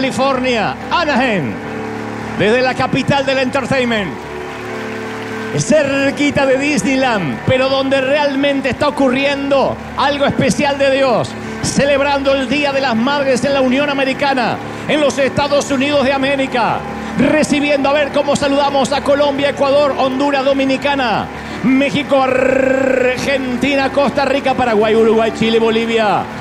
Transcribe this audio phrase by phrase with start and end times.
[0.00, 1.52] California, Anaheim,
[2.38, 4.10] desde la capital del entertainment,
[5.58, 11.28] cerquita de Disneyland, pero donde realmente está ocurriendo algo especial de Dios,
[11.62, 14.56] celebrando el Día de las Madres en la Unión Americana,
[14.88, 16.78] en los Estados Unidos de América,
[17.18, 21.26] recibiendo a ver cómo saludamos a Colombia, Ecuador, Honduras, Dominicana,
[21.64, 26.39] México, Argentina, Costa Rica, Paraguay, Uruguay, Chile, Bolivia.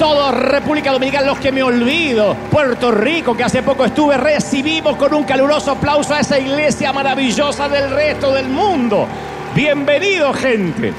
[0.00, 2.34] Todo República Dominicana, los que me olvido.
[2.50, 7.68] Puerto Rico, que hace poco estuve, recibimos con un caluroso aplauso a esa iglesia maravillosa
[7.68, 9.06] del resto del mundo.
[9.54, 10.94] Bienvenido, gente.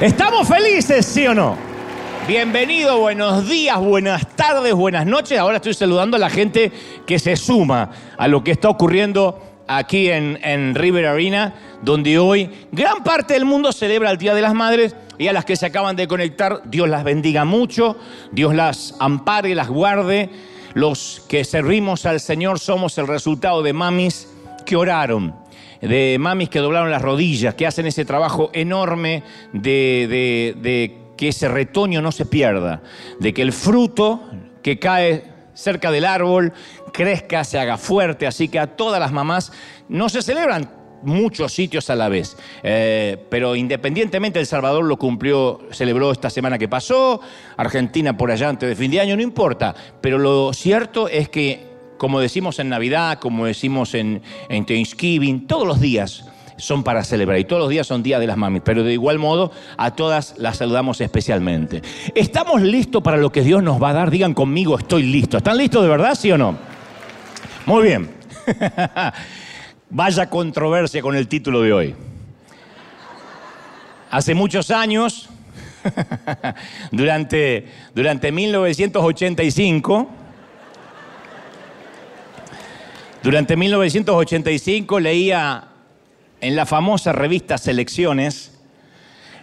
[0.00, 1.58] ¿Estamos felices, sí o no?
[2.26, 5.38] Bienvenido, buenos días, buenas tardes, buenas noches.
[5.38, 6.72] Ahora estoy saludando a la gente
[7.06, 9.38] que se suma a lo que está ocurriendo
[9.70, 14.42] aquí en, en River Arena, donde hoy gran parte del mundo celebra el Día de
[14.42, 17.96] las Madres y a las que se acaban de conectar, Dios las bendiga mucho,
[18.32, 20.28] Dios las ampare, las guarde.
[20.74, 24.28] Los que servimos al Señor somos el resultado de mamis
[24.66, 25.34] que oraron,
[25.80, 31.28] de mamis que doblaron las rodillas, que hacen ese trabajo enorme de, de, de que
[31.28, 32.82] ese retoño no se pierda,
[33.18, 34.22] de que el fruto
[34.62, 36.52] que cae cerca del árbol
[36.92, 38.26] crezca, se haga fuerte.
[38.26, 39.52] Así que a todas las mamás
[39.88, 42.36] no se celebran muchos sitios a la vez.
[42.62, 47.20] Eh, pero independientemente, El Salvador lo cumplió, celebró esta semana que pasó,
[47.56, 49.74] Argentina por allá antes de fin de año, no importa.
[50.00, 51.66] Pero lo cierto es que,
[51.98, 56.24] como decimos en Navidad, como decimos en, en Thanksgiving, todos los días
[56.56, 59.18] son para celebrar y todos los días son días de las mamis, pero de igual
[59.18, 61.80] modo a todas las saludamos especialmente.
[62.14, 64.10] ¿Estamos listos para lo que Dios nos va a dar?
[64.10, 65.38] Digan conmigo, estoy listo.
[65.38, 66.58] ¿Están listos de verdad, sí o no?
[67.66, 68.10] Muy bien.
[69.90, 71.94] Vaya controversia con el título de hoy.
[74.10, 75.28] Hace muchos años,
[76.90, 80.08] durante, durante 1985,
[83.22, 85.68] durante 1985 leía
[86.40, 88.60] en la famosa revista Selecciones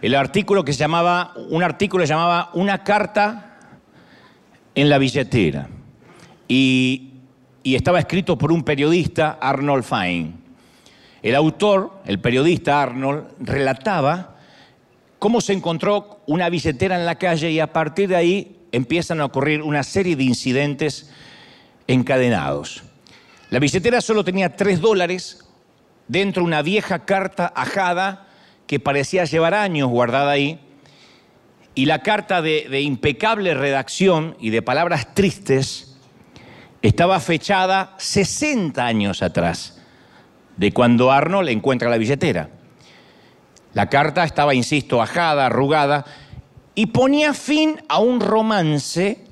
[0.01, 3.57] el artículo que llamaba, un artículo que se llamaba Una carta
[4.75, 5.67] en la billetera.
[6.47, 7.06] Y,
[7.67, 10.31] y estaba escrito por un periodista, Arnold Fine.
[11.21, 14.37] El autor, el periodista Arnold, relataba
[15.19, 19.25] cómo se encontró una billetera en la calle y a partir de ahí empiezan a
[19.25, 21.11] ocurrir una serie de incidentes
[21.87, 22.83] encadenados.
[23.49, 25.45] La billetera solo tenía tres dólares,
[26.07, 28.29] dentro una vieja carta ajada
[28.65, 30.61] que parecía llevar años guardada ahí,
[31.75, 35.86] y la carta de, de, impecable redacción y de palabras tristes
[36.81, 39.81] estaba fechada 60 años atrás,
[40.55, 42.49] de cuando Arnold encuentra la billetera.
[43.73, 46.05] La carta estaba, insisto, ajada, arrugada,
[46.75, 49.25] y ponía fin a un romance,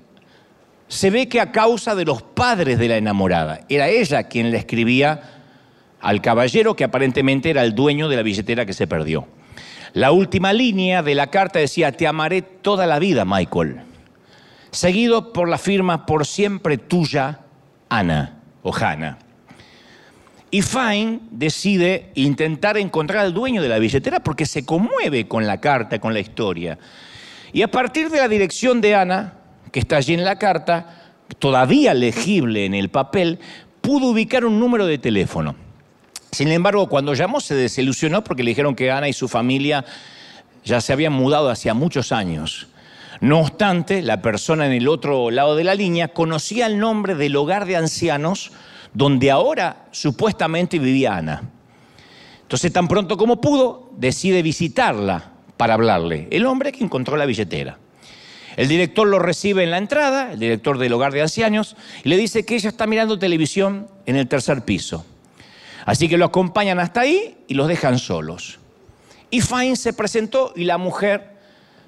[0.88, 3.62] se ve que a causa de los padres de la enamorada.
[3.70, 5.22] Era ella quien le escribía
[6.02, 9.28] al caballero que aparentemente era el dueño de la billetera que se perdió.
[9.94, 13.82] La última línea de la carta decía, te amaré toda la vida, Michael.
[14.76, 17.40] Seguido por la firma por siempre tuya,
[17.88, 19.18] Ana o Hannah.
[20.52, 25.62] Y Fine decide intentar encontrar al dueño de la billetera porque se conmueve con la
[25.62, 26.78] carta, con la historia.
[27.54, 29.36] Y a partir de la dirección de Ana,
[29.72, 33.40] que está allí en la carta, todavía legible en el papel,
[33.80, 35.56] pudo ubicar un número de teléfono.
[36.34, 39.86] Sin embargo, cuando llamó se desilusionó porque le dijeron que Ana y su familia
[40.66, 42.68] ya se habían mudado hacía muchos años.
[43.22, 47.36] No obstante, la persona en el otro lado de la línea conocía el nombre del
[47.36, 48.52] hogar de ancianos
[48.94, 51.44] donde ahora supuestamente vivía Ana.
[52.42, 56.28] Entonces, tan pronto como pudo, decide visitarla para hablarle.
[56.32, 57.78] El hombre que encontró la billetera.
[58.56, 62.18] El director lo recibe en la entrada, el director del hogar de ancianos, y le
[62.18, 65.06] dice que ella está mirando televisión en el tercer piso.
[65.86, 68.60] Así que lo acompañan hasta ahí y los dejan solos.
[69.30, 71.35] Y Fine se presentó y la mujer,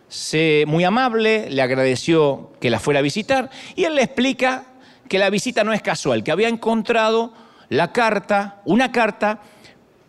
[0.07, 4.65] se, muy amable, le agradeció que la fuera a visitar y él le explica
[5.07, 7.33] que la visita no es casual, que había encontrado
[7.69, 9.39] la carta, una carta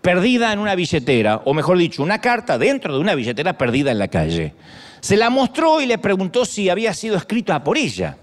[0.01, 3.99] perdida en una billetera, o mejor dicho, una carta dentro de una billetera perdida en
[3.99, 4.55] la calle.
[5.01, 8.17] Se la mostró y le preguntó si había sido escrita por ella.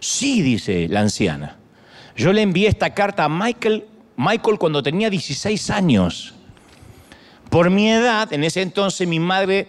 [0.00, 1.56] Sí, dice la anciana.
[2.16, 3.86] Yo le envié esta carta a Michael
[4.16, 6.34] Michael cuando tenía 16 años.
[7.50, 9.68] Por mi edad, en ese entonces mi madre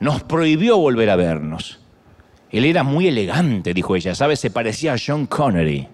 [0.00, 1.78] nos prohibió volver a vernos.
[2.50, 4.40] Él era muy elegante, dijo ella, ¿sabes?
[4.40, 5.88] Se parecía a John Connery.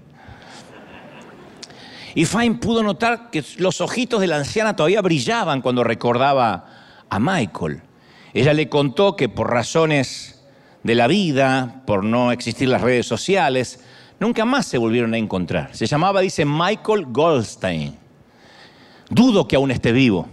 [2.14, 6.66] Y Fine pudo notar que los ojitos de la anciana todavía brillaban cuando recordaba
[7.08, 7.82] a Michael.
[8.34, 10.42] Ella le contó que por razones
[10.82, 13.80] de la vida, por no existir las redes sociales,
[14.18, 15.74] nunca más se volvieron a encontrar.
[15.74, 17.96] Se llamaba, dice, Michael Goldstein.
[19.08, 20.28] Dudo que aún esté vivo,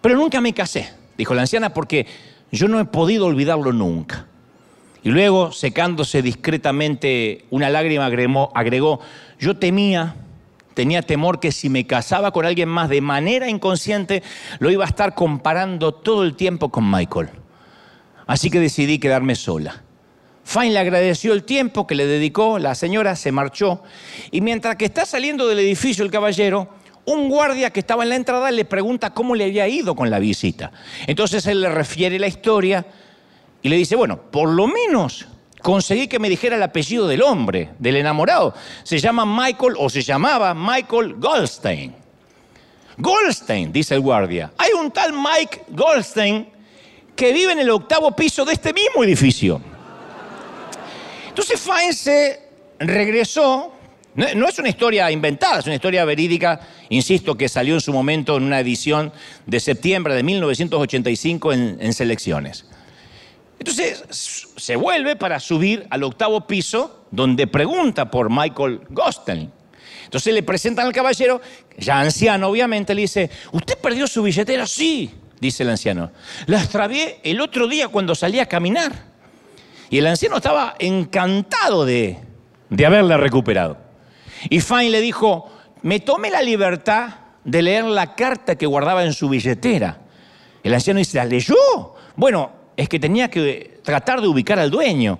[0.00, 2.06] pero nunca me casé, dijo la anciana, porque
[2.52, 4.26] yo no he podido olvidarlo nunca.
[5.02, 9.00] Y luego, secándose discretamente una lágrima, agregó,
[9.38, 10.16] yo temía,
[10.74, 14.22] tenía temor que si me casaba con alguien más de manera inconsciente,
[14.58, 17.30] lo iba a estar comparando todo el tiempo con Michael.
[18.26, 19.82] Así que decidí quedarme sola.
[20.44, 23.82] Fine le agradeció el tiempo que le dedicó, la señora se marchó
[24.30, 26.68] y mientras que está saliendo del edificio el caballero,
[27.04, 30.18] un guardia que estaba en la entrada le pregunta cómo le había ido con la
[30.18, 30.72] visita.
[31.06, 32.86] Entonces él le refiere la historia
[33.62, 35.26] y le dice, bueno, por lo menos
[35.62, 38.54] conseguí que me dijera el apellido del hombre, del enamorado.
[38.82, 41.94] Se llama Michael o se llamaba Michael Goldstein.
[42.96, 44.52] Goldstein, dice el guardia.
[44.58, 46.48] Hay un tal Mike Goldstein
[47.16, 49.60] que vive en el octavo piso de este mismo edificio.
[51.28, 52.48] Entonces Fine se
[52.78, 53.74] regresó.
[54.36, 58.36] No, es una historia inventada, es una historia verídica, insisto, que salió en su momento
[58.36, 59.14] en una edición
[59.46, 62.66] de septiembre de 1985 en, en selecciones.
[63.58, 64.04] Entonces
[64.56, 69.50] se vuelve para subir al octavo piso, donde pregunta por Michael Goldstein.
[70.04, 71.40] Entonces le presentan al caballero,
[71.78, 74.66] ya anciano obviamente, le dice, ¿usted perdió su billetera?
[74.66, 76.10] Sí, dice el anciano.
[76.44, 78.92] La extravié el otro día cuando salí a caminar.
[79.88, 82.18] Y el anciano estaba encantado de,
[82.68, 83.89] de haberla recuperado.
[84.48, 85.50] Y Fine le dijo,
[85.82, 87.10] me tomé la libertad
[87.44, 90.00] de leer la carta que guardaba en su billetera.
[90.62, 91.56] El anciano dice, ¿la leyó?
[92.16, 95.18] Bueno, es que tenía que tratar de ubicar al dueño.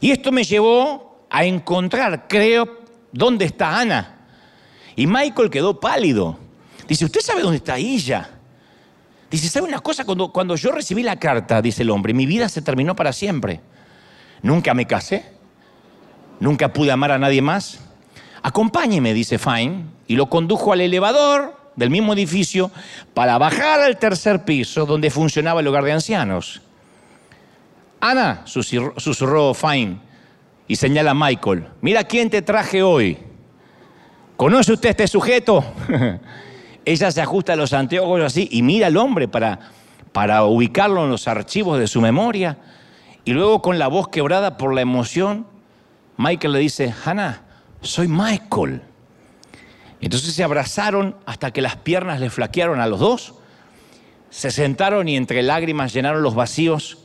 [0.00, 2.78] Y esto me llevó a encontrar, creo,
[3.12, 4.26] dónde está Ana.
[4.96, 6.38] Y Michael quedó pálido.
[6.86, 8.30] Dice, ¿usted sabe dónde está ella?
[9.30, 10.04] Dice, ¿sabe una cosa?
[10.04, 13.60] Cuando, cuando yo recibí la carta, dice el hombre, mi vida se terminó para siempre.
[14.42, 15.32] Nunca me casé,
[16.40, 17.80] nunca pude amar a nadie más.
[18.42, 22.70] Acompáñeme, dice Fine, y lo condujo al elevador del mismo edificio
[23.14, 26.60] para bajar al tercer piso donde funcionaba el hogar de ancianos.
[28.00, 29.98] Ana, susurró Fine
[30.66, 33.18] y señala a Michael, mira quién te traje hoy.
[34.36, 35.64] ¿Conoce usted este sujeto?
[36.84, 39.58] Ella se ajusta a los anteojos así y mira al hombre para,
[40.12, 42.56] para ubicarlo en los archivos de su memoria.
[43.24, 45.46] Y luego con la voz quebrada por la emoción,
[46.16, 47.42] Michael le dice, Hannah,
[47.82, 48.82] soy Michael.
[50.00, 53.34] Entonces se abrazaron hasta que las piernas le flaquearon a los dos.
[54.30, 56.98] Se sentaron y entre lágrimas llenaron los vacíos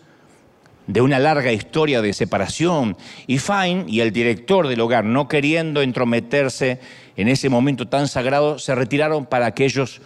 [0.87, 2.97] de una larga historia de separación.
[3.27, 6.79] Y Fine y el director del hogar, no queriendo entrometerse
[7.15, 10.01] en ese momento tan sagrado, se retiraron para que ellos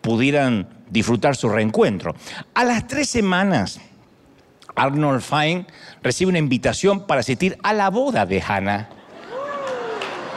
[0.00, 2.14] pudieran disfrutar su reencuentro.
[2.54, 3.80] A las tres semanas,
[4.74, 5.66] Arnold Fine
[6.02, 8.88] recibe una invitación para asistir a la boda de Hannah,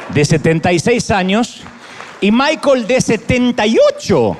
[0.09, 1.63] de 76 años,
[2.21, 4.37] y Michael de 78.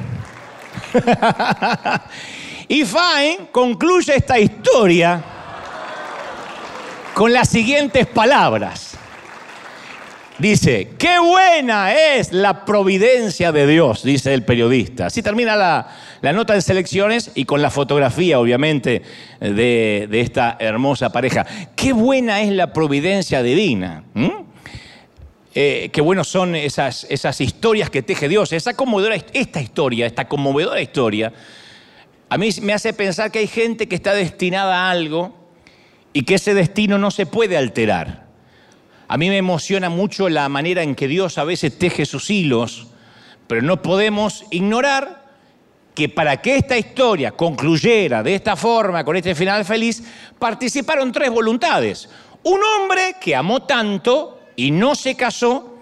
[2.68, 5.24] y Fine concluye esta historia
[7.14, 8.98] con las siguientes palabras.
[10.38, 15.06] Dice, qué buena es la providencia de Dios, dice el periodista.
[15.06, 15.88] Así termina la,
[16.34, 19.02] nota de selecciones y con la fotografía, obviamente,
[19.40, 21.46] de, esta hermosa pareja.
[21.78, 24.04] Qué buena es la providencia divina.
[25.58, 28.52] Eh, qué buenos son esas, esas historias que teje Dios.
[28.52, 31.32] Esa conmovedora, esta historia, esta conmovedora historia,
[32.28, 35.34] a mí me hace pensar que hay gente que está destinada a algo
[36.12, 38.26] y que ese destino no se puede alterar.
[39.08, 42.88] A mí me emociona mucho la manera en que Dios a veces teje sus hilos,
[43.48, 45.24] pero no podemos ignorar
[45.94, 50.04] que para que esta historia concluyera de esta forma, con este final feliz,
[50.38, 52.10] participaron tres voluntades.
[52.44, 55.80] Un hombre que amó tanto y no se casó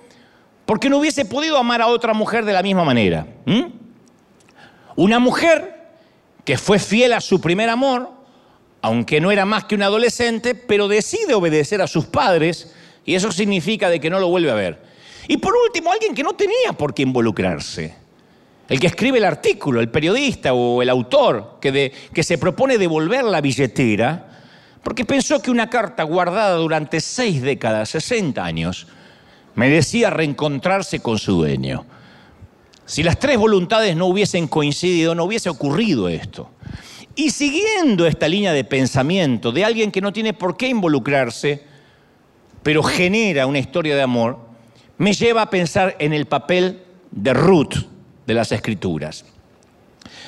[0.65, 3.27] porque no hubiese podido amar a otra mujer de la misma manera.
[4.95, 5.89] Una mujer
[6.45, 8.23] que fue fiel a su primer amor
[8.83, 12.73] aunque no era más que un adolescente, pero decide obedecer a sus padres
[13.05, 14.81] y eso significa de que no lo vuelve a ver.
[15.29, 17.95] Y por último, alguien que no tenía por qué involucrarse.
[18.67, 23.23] El que escribe el artículo, el periodista o el autor que, que se propone devolver
[23.23, 24.32] la billetera
[24.83, 28.87] porque pensó que una carta guardada durante seis décadas, 60 años,
[29.55, 31.85] merecía reencontrarse con su dueño.
[32.85, 36.49] Si las tres voluntades no hubiesen coincidido, no hubiese ocurrido esto.
[37.15, 41.63] Y siguiendo esta línea de pensamiento de alguien que no tiene por qué involucrarse,
[42.61, 44.39] pero genera una historia de amor,
[44.97, 47.75] me lleva a pensar en el papel de Ruth
[48.25, 49.25] de las Escrituras.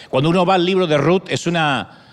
[0.10, 2.05] Cuando uno va al libro de Ruth es una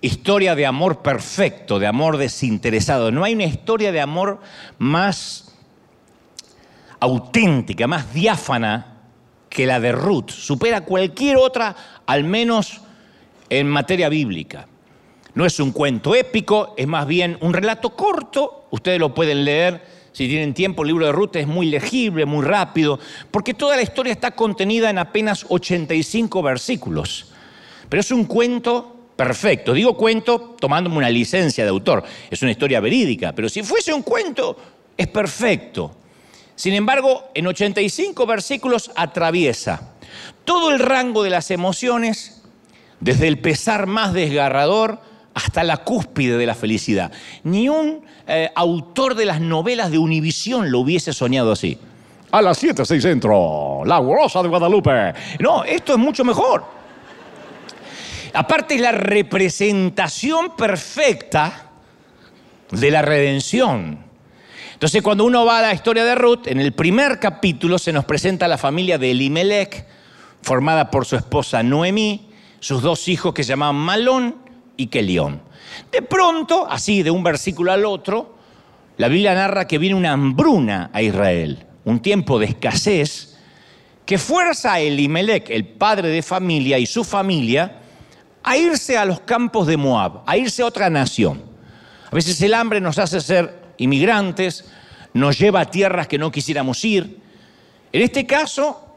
[0.00, 3.10] historia de amor perfecto, de amor desinteresado.
[3.10, 4.40] No hay una historia de amor
[4.78, 5.54] más
[6.98, 8.98] auténtica, más diáfana
[9.48, 10.30] que la de Ruth.
[10.30, 11.74] Supera cualquier otra,
[12.06, 12.80] al menos
[13.48, 14.68] en materia bíblica.
[15.34, 18.66] No es un cuento épico, es más bien un relato corto.
[18.70, 20.82] Ustedes lo pueden leer si tienen tiempo.
[20.82, 22.98] El libro de Ruth es muy legible, muy rápido,
[23.30, 27.26] porque toda la historia está contenida en apenas 85 versículos.
[27.88, 29.74] Pero es un cuento perfecto.
[29.74, 32.02] Digo cuento tomándome una licencia de autor.
[32.30, 34.56] Es una historia verídica, pero si fuese un cuento,
[34.96, 35.94] es perfecto.
[36.54, 39.92] Sin embargo, en 85 versículos atraviesa
[40.46, 42.40] todo el rango de las emociones,
[43.00, 45.00] desde el pesar más desgarrador
[45.34, 47.12] hasta la cúspide de la felicidad.
[47.44, 51.78] Ni un eh, autor de las novelas de Univisión lo hubiese soñado así.
[52.30, 55.12] A las 7, 6 centro, la Rosa de Guadalupe.
[55.40, 56.79] No, esto es mucho mejor.
[58.34, 61.70] Aparte es la representación perfecta
[62.70, 63.98] de la redención.
[64.72, 68.04] Entonces cuando uno va a la historia de Ruth, en el primer capítulo se nos
[68.04, 69.86] presenta la familia de Elimelech,
[70.42, 72.28] formada por su esposa Noemí,
[72.60, 74.36] sus dos hijos que se llamaban Malón
[74.76, 75.42] y Kelión.
[75.92, 78.36] De pronto, así de un versículo al otro,
[78.96, 83.38] la Biblia narra que viene una hambruna a Israel, un tiempo de escasez,
[84.06, 87.79] que fuerza a Elimelech, el padre de familia y su familia,
[88.42, 91.42] a irse a los campos de Moab, a irse a otra nación.
[92.10, 94.70] A veces el hambre nos hace ser inmigrantes,
[95.12, 97.20] nos lleva a tierras que no quisiéramos ir.
[97.92, 98.90] En este caso,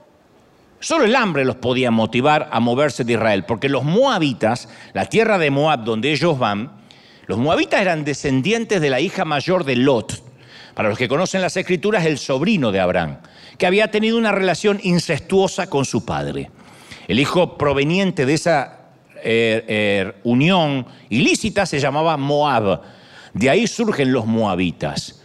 [0.83, 5.37] Solo el hambre los podía motivar a moverse de Israel, porque los moabitas, la tierra
[5.37, 6.73] de Moab donde ellos van,
[7.25, 10.21] los moabitas eran descendientes de la hija mayor de Lot.
[10.73, 13.19] Para los que conocen las escrituras, el sobrino de Abraham,
[13.57, 16.51] que había tenido una relación incestuosa con su padre.
[17.07, 18.82] El hijo proveniente de esa
[19.23, 22.81] eh, eh, unión ilícita se llamaba Moab.
[23.33, 25.21] De ahí surgen los moabitas.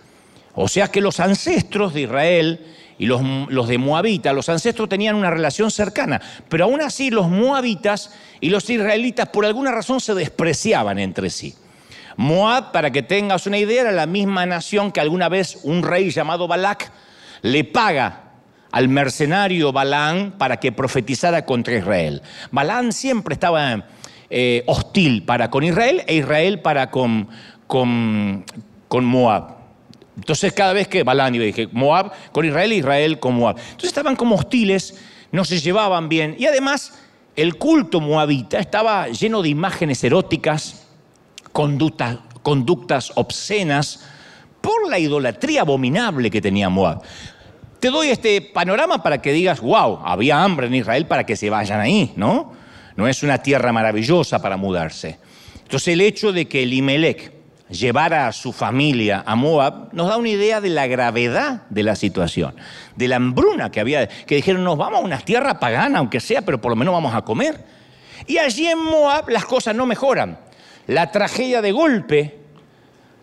[0.54, 2.66] O sea que los ancestros de Israel
[2.98, 8.12] y los, de Moabita, los ancestros tenían una relación cercana, pero aún así los moabitas
[8.40, 11.54] y los israelitas por alguna razón se despreciaban entre sí.
[12.16, 16.10] Moab, para que tengas una idea, era la misma nación que alguna vez un rey
[16.10, 16.90] llamado Balak
[17.42, 18.27] le paga
[18.70, 22.22] al mercenario Balaán para que profetizara contra Israel.
[22.50, 23.86] Balaán siempre estaba
[24.30, 27.28] eh, hostil para con Israel e Israel para con,
[27.66, 28.44] con,
[28.90, 29.56] Moab.
[30.16, 33.56] Entonces cada vez que Balán iba, dije, Moab con Israel, Israel con Moab.
[33.58, 35.00] Entonces estaban como hostiles,
[35.32, 36.36] no se llevaban bien.
[36.38, 36.98] Y además
[37.36, 40.86] el culto moabita estaba lleno de imágenes eróticas,
[41.52, 44.04] conductas obscenas,
[44.60, 47.02] por la idolatría abominable que tenía Moab.
[47.80, 51.48] Te doy este panorama para que digas, wow, había hambre en Israel para que se
[51.48, 52.52] vayan ahí, ¿no?
[52.96, 55.18] No es una tierra maravillosa para mudarse.
[55.62, 57.32] Entonces el hecho de que el Imelec
[57.70, 61.94] llevara a su familia a Moab, nos da una idea de la gravedad de la
[61.94, 62.56] situación,
[62.96, 66.42] de la hambruna que había, que dijeron, nos vamos a una tierra pagana, aunque sea,
[66.42, 67.64] pero por lo menos vamos a comer.
[68.26, 70.38] Y allí en Moab las cosas no mejoran.
[70.86, 72.38] La tragedia de golpe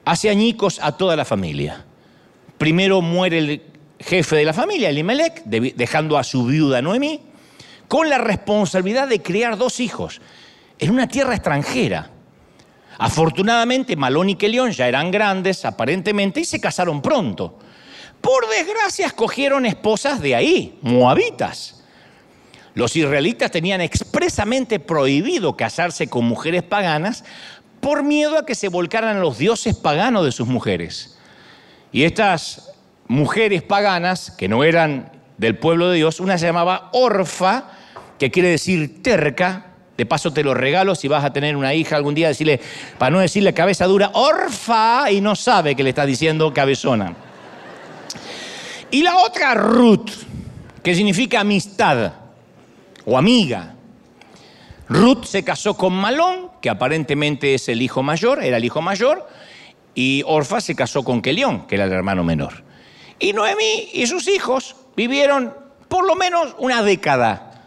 [0.06, 1.84] hace añicos a toda la familia.
[2.58, 3.62] Primero muere el
[4.06, 7.22] jefe de la familia, Elimelech, dejando a su viuda Noemí,
[7.88, 10.22] con la responsabilidad de criar dos hijos
[10.78, 12.12] en una tierra extranjera.
[13.00, 17.58] Afortunadamente, Malón y Kelión ya eran grandes, aparentemente, y se casaron pronto.
[18.22, 21.84] Por desgracia, escogieron esposas de ahí, moabitas.
[22.76, 27.24] Los israelitas tenían expresamente prohibido casarse con mujeres paganas
[27.80, 31.18] por miedo a que se volcaran los dioses paganos de sus mujeres.
[31.92, 32.75] Y estas
[33.08, 37.66] mujeres paganas, que no eran del pueblo de Dios, una se llamaba Orfa,
[38.18, 41.96] que quiere decir terca, de paso te lo regalo si vas a tener una hija
[41.96, 42.60] algún día, decirle,
[42.98, 47.16] para no decirle cabeza dura, orfa, y no sabe que le está diciendo cabezona.
[48.92, 50.12] Y la otra, Ruth,
[50.84, 52.14] que significa amistad
[53.06, 53.74] o amiga.
[54.88, 59.28] Ruth se casó con Malón, que aparentemente es el hijo mayor, era el hijo mayor,
[59.94, 62.65] y Orfa se casó con Kelión, que era el hermano menor.
[63.20, 65.54] Y Noemí y sus hijos vivieron
[65.88, 67.64] por lo menos una década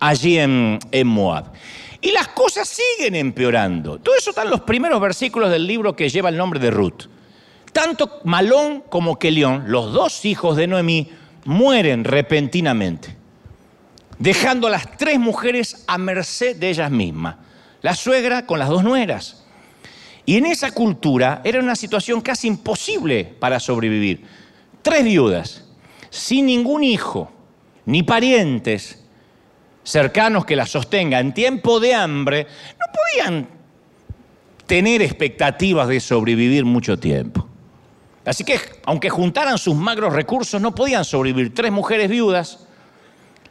[0.00, 1.52] allí en, Moab.
[2.00, 3.98] Y las cosas siguen empeorando.
[3.98, 7.04] Todo eso están los primeros versículos del libro que lleva el nombre de Ruth.
[7.72, 11.10] Tanto Malón como Kelión, los dos hijos de Noemí,
[11.44, 13.16] mueren repentinamente,
[14.18, 17.36] dejando a las tres mujeres a merced de ellas mismas.
[17.82, 19.44] La suegra con las dos nueras.
[20.24, 24.24] Y en esa cultura era una situación casi imposible para sobrevivir.
[24.82, 25.64] Tres viudas,
[26.10, 27.30] sin ningún hijo,
[27.86, 29.04] ni parientes,
[29.82, 32.46] cercanos que la sostengan en tiempo de hambre,
[32.78, 33.48] no podían
[34.66, 37.48] tener expectativas de sobrevivir mucho tiempo.
[38.24, 41.54] Así que, aunque juntaran sus magros recursos, no podían sobrevivir.
[41.54, 42.66] Tres mujeres viudas,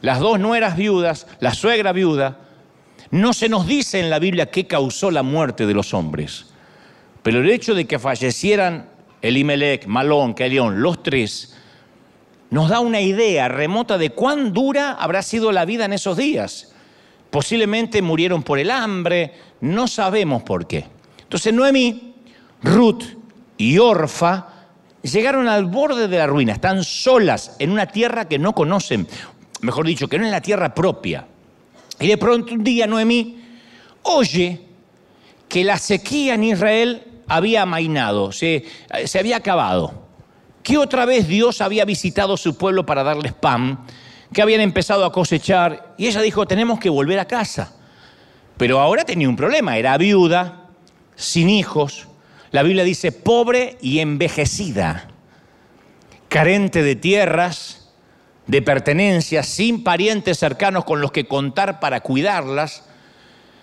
[0.01, 2.38] las dos nueras viudas, la suegra viuda.
[3.10, 6.46] No se nos dice en la Biblia qué causó la muerte de los hombres.
[7.24, 8.89] Pero el hecho de que fallecieran
[9.27, 11.55] Elimelech, Malón, Kelión, los tres,
[12.50, 16.74] nos da una idea remota de cuán dura habrá sido la vida en esos días.
[17.29, 20.86] Posiblemente murieron por el hambre, no sabemos por qué.
[21.22, 22.15] Entonces Noemí,
[22.63, 23.03] Ruth
[23.57, 24.48] y Orfa
[25.01, 29.07] llegaron al borde de la ruina, están solas en una tierra que no conocen,
[29.62, 31.27] mejor dicho, que no es la tierra propia.
[32.00, 33.43] Y de pronto un día Noemí
[34.03, 34.62] oye
[35.50, 38.65] que la sequía en Israel había amainado, se,
[39.05, 40.07] se había acabado,
[40.63, 43.86] que otra vez Dios había visitado su pueblo para darles pan,
[44.34, 47.74] que habían empezado a cosechar, y ella dijo, tenemos que volver a casa.
[48.57, 50.67] Pero ahora tenía un problema, era viuda,
[51.15, 52.07] sin hijos,
[52.51, 55.10] la Biblia dice pobre y envejecida,
[56.29, 57.91] carente de tierras,
[58.48, 62.84] de pertenencias, sin parientes cercanos con los que contar para cuidarlas.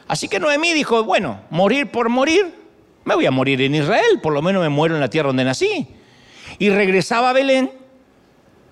[0.07, 2.64] Así que Noemí dijo, bueno, morir por morir,
[3.05, 5.45] me voy a morir en Israel, por lo menos me muero en la tierra donde
[5.45, 5.87] nací.
[6.59, 7.71] Y regresaba a Belén,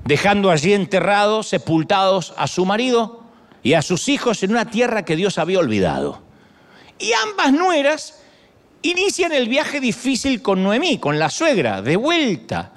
[0.04, 3.24] dejando allí enterrados, sepultados a su marido
[3.62, 6.22] y a sus hijos en una tierra que Dios había olvidado.
[6.98, 8.22] Y ambas nueras
[8.82, 12.72] inician el viaje difícil con Noemí, con la suegra, de vuelta.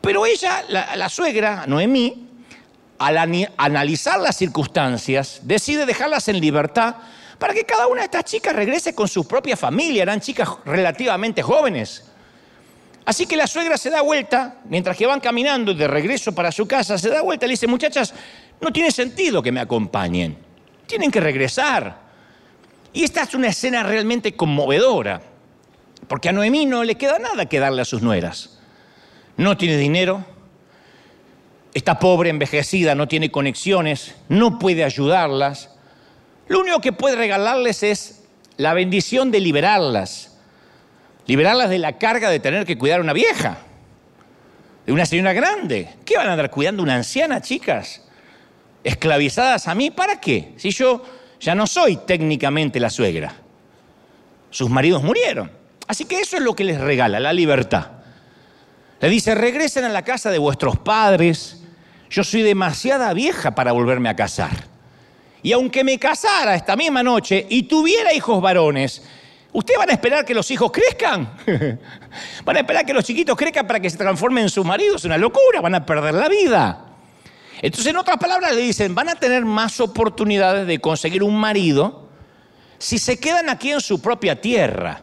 [0.00, 2.26] Pero ella, la, suegra, Noemí,
[2.98, 3.16] al
[3.56, 6.96] analizar las circunstancias, decide dejarlas en libertad
[7.40, 10.02] para que cada una de estas chicas regrese con su propia familia.
[10.02, 12.04] Eran chicas relativamente jóvenes.
[13.06, 16.68] Así que la suegra se da vuelta, mientras que van caminando de regreso para su
[16.68, 18.12] casa, se da vuelta y le dice, muchachas,
[18.60, 20.36] no tiene sentido que me acompañen.
[20.86, 21.98] Tienen que regresar.
[22.92, 25.22] Y esta es una escena realmente conmovedora,
[26.08, 28.58] porque a Noemí no le queda nada que darle a sus nueras.
[29.38, 30.26] No tiene dinero,
[31.72, 35.70] está pobre, envejecida, no tiene conexiones, no puede ayudarlas.
[36.50, 38.24] Lo único que puede regalarles es
[38.56, 40.36] la bendición de liberarlas,
[41.26, 43.58] liberarlas de la carga de tener que cuidar a una vieja,
[44.84, 45.90] de una señora grande.
[46.04, 48.02] ¿Qué van a andar cuidando una anciana, chicas?
[48.82, 49.92] ¿Esclavizadas a mí?
[49.92, 50.54] ¿Para qué?
[50.56, 51.04] Si yo
[51.38, 53.32] ya no soy técnicamente la suegra.
[54.50, 55.52] Sus maridos murieron.
[55.86, 57.92] Así que eso es lo que les regala, la libertad.
[59.00, 61.62] Le dice, regresen a la casa de vuestros padres.
[62.10, 64.69] Yo soy demasiada vieja para volverme a casar.
[65.42, 69.02] Y aunque me casara esta misma noche y tuviera hijos varones,
[69.52, 71.34] ¿ustedes van a esperar que los hijos crezcan?
[72.44, 74.96] ¿Van a esperar que los chiquitos crezcan para que se transformen en sus maridos?
[75.02, 76.86] Es una locura, van a perder la vida.
[77.62, 82.08] Entonces, en otras palabras, le dicen, van a tener más oportunidades de conseguir un marido
[82.78, 85.02] si se quedan aquí en su propia tierra.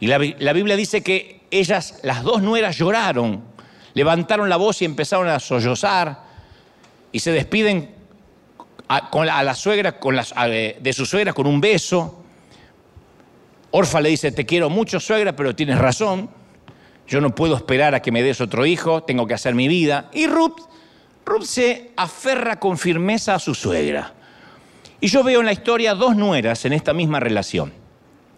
[0.00, 0.18] Y la,
[0.52, 3.44] Biblia dice que ellas, las dos nueras, lloraron,
[3.92, 6.24] levantaron la voz y empezaron a sollozar
[7.12, 7.93] y se despiden
[8.88, 12.22] a, la suegra, con de su suegra con un beso.
[13.70, 16.30] Orfa le dice, te quiero mucho suegra, pero tienes razón,
[17.08, 20.10] yo no puedo esperar a que me des otro hijo, tengo que hacer mi vida.
[20.12, 20.60] Y Ruth
[21.24, 24.12] Ruth se aferra con firmeza a su suegra.
[25.00, 27.72] Y yo veo en la historia dos nueras en esta misma relación.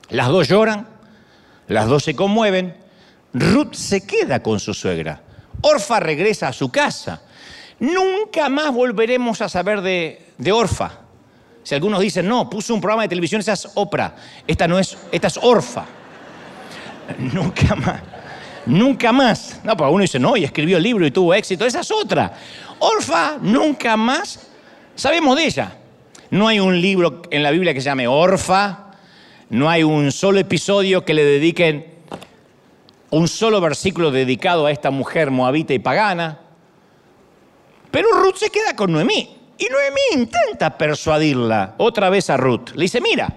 [0.08, 0.88] Las dos lloran,
[1.68, 2.76] las dos se conmueven.
[3.32, 5.20] Ruth se queda con su suegra.
[5.62, 7.22] Orfa regresa a su casa.
[7.78, 10.92] Nunca más volveremos a saber de, Orfa.
[11.62, 14.14] Si algunos dicen, no, puso un programa de televisión, esa es Oprah.
[14.46, 15.84] Esta no es, esta es Orfa.
[17.18, 18.02] Nunca más.
[18.66, 19.60] Nunca más.
[19.62, 21.64] No, porque uno dice, no, y escribió el libro y tuvo éxito.
[21.64, 22.32] Esa es otra.
[22.78, 24.48] Orfa nunca más
[24.94, 25.76] sabemos de ella.
[26.30, 28.86] No hay un libro en la Biblia que se llame Orfa,
[29.48, 31.86] no hay un solo episodio que le dediquen
[33.10, 36.40] un solo versículo dedicado a esta mujer moabita y pagana.
[37.90, 39.36] Pero Ruth se queda con Noemí.
[39.58, 42.70] Y Noemí intenta persuadirla otra vez a Ruth.
[42.74, 43.32] Le dice, mira,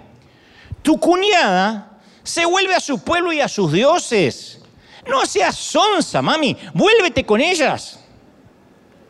[0.82, 4.62] tu cuñada se vuelve a su pueblo y a sus dioses.
[5.08, 8.00] No seas sonsa, mami, vuélvete con ellas.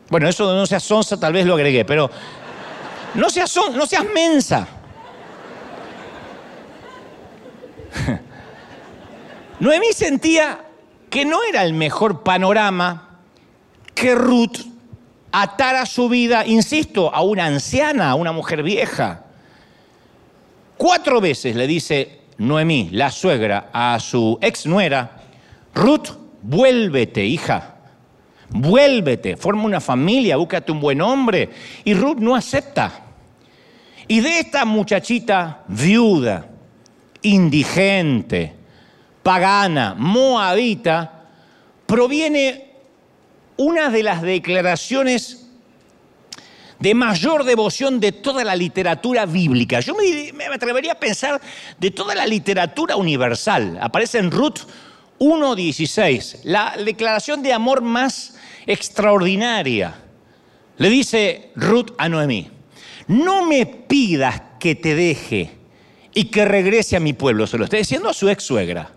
[0.08, 2.10] Bueno, eso de no seas sonsa tal vez lo agregué, pero
[3.14, 4.66] no seas, no seas mensa.
[9.60, 10.64] Noemí sentía
[11.10, 13.18] que no era el mejor panorama
[13.94, 14.58] que Ruth
[15.32, 19.24] atara su vida, insisto, a una anciana, a una mujer vieja.
[20.76, 25.22] Cuatro veces le dice Noemí, la suegra, a su ex nuera,
[25.74, 26.08] Ruth,
[26.42, 27.76] vuélvete, hija
[28.50, 31.48] vuélvete, forma una familia, búscate un buen hombre.
[31.84, 32.92] Y Ruth no acepta.
[34.06, 36.46] Y de esta muchachita viuda,
[37.22, 38.54] indigente,
[39.22, 41.24] pagana, moabita,
[41.86, 42.69] proviene
[43.60, 45.44] una de las declaraciones
[46.78, 49.80] de mayor devoción de toda la literatura bíblica.
[49.80, 51.38] Yo me, atrevería a pensar
[51.78, 53.78] de toda la literatura universal.
[53.82, 54.60] Aparece en Ruth
[55.18, 58.34] 1.16, la declaración de amor más
[58.66, 59.94] extraordinaria.
[60.78, 62.50] Le dice Ruth a Noemí,
[63.08, 65.50] no me pidas que te deje
[66.14, 67.46] y que regrese a mi pueblo.
[67.46, 68.90] Se lo está diciendo a su ex suegra.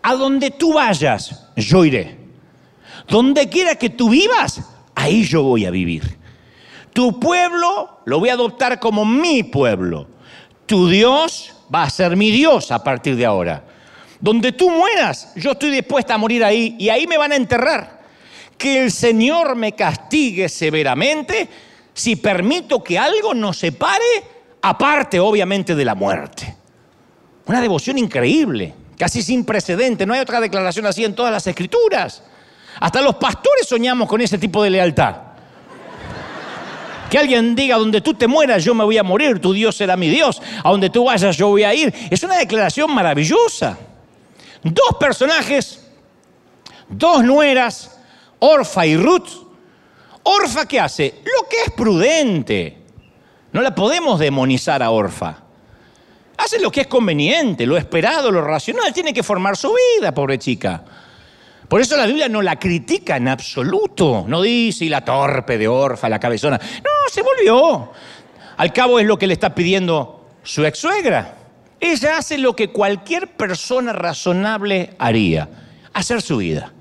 [0.00, 2.23] A donde tú vayas, yo iré.
[3.08, 4.62] Donde quiera que tú vivas,
[4.94, 6.18] ahí yo voy a vivir.
[6.92, 10.06] Tu pueblo lo voy a adoptar como mi pueblo.
[10.66, 13.64] Tu Dios va a ser mi Dios a partir de ahora.
[14.20, 18.02] Donde tú mueras, yo estoy dispuesta a morir ahí y ahí me van a enterrar.
[18.56, 21.48] Que el Señor me castigue severamente
[21.92, 24.24] si permito que algo nos separe,
[24.62, 26.56] aparte obviamente de la muerte.
[27.46, 30.06] Una devoción increíble, casi sin precedente.
[30.06, 32.22] No hay otra declaración así en todas las escrituras.
[32.80, 35.16] Hasta los pastores soñamos con ese tipo de lealtad.
[37.10, 39.96] Que alguien diga, donde tú te mueras yo me voy a morir, tu Dios será
[39.96, 41.94] mi Dios, a donde tú vayas yo voy a ir.
[42.10, 43.78] Es una declaración maravillosa.
[44.62, 45.86] Dos personajes,
[46.88, 47.98] dos nueras,
[48.38, 49.28] Orfa y Ruth.
[50.22, 51.22] Orfa, ¿qué hace?
[51.24, 52.78] Lo que es prudente.
[53.52, 55.36] No la podemos demonizar a Orfa.
[56.36, 58.92] Hace lo que es conveniente, lo esperado, lo racional.
[58.92, 60.82] Tiene que formar su vida, pobre chica.
[61.68, 64.24] Por eso la Biblia no la critica en absoluto.
[64.28, 66.58] No dice, y la torpe de Orfa, la cabezona.
[66.58, 67.92] No, se volvió.
[68.56, 71.36] Al cabo es lo que le está pidiendo su ex suegra.
[71.80, 75.48] Ella hace lo que cualquier persona razonable haría,
[75.92, 76.72] hacer su vida.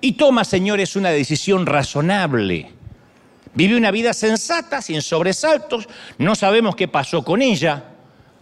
[0.00, 2.72] Y toma, señores, una decisión razonable.
[3.54, 5.88] Vive una vida sensata, sin sobresaltos.
[6.18, 7.84] No sabemos qué pasó con ella.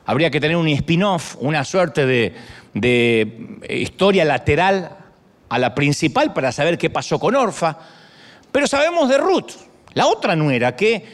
[0.04, 2.34] Habría que tener un spin-off, una suerte de,
[2.74, 5.05] de historia lateral
[5.48, 7.78] a la principal para saber qué pasó con Orfa,
[8.52, 9.52] pero sabemos de Ruth,
[9.94, 11.04] la otra nuera, que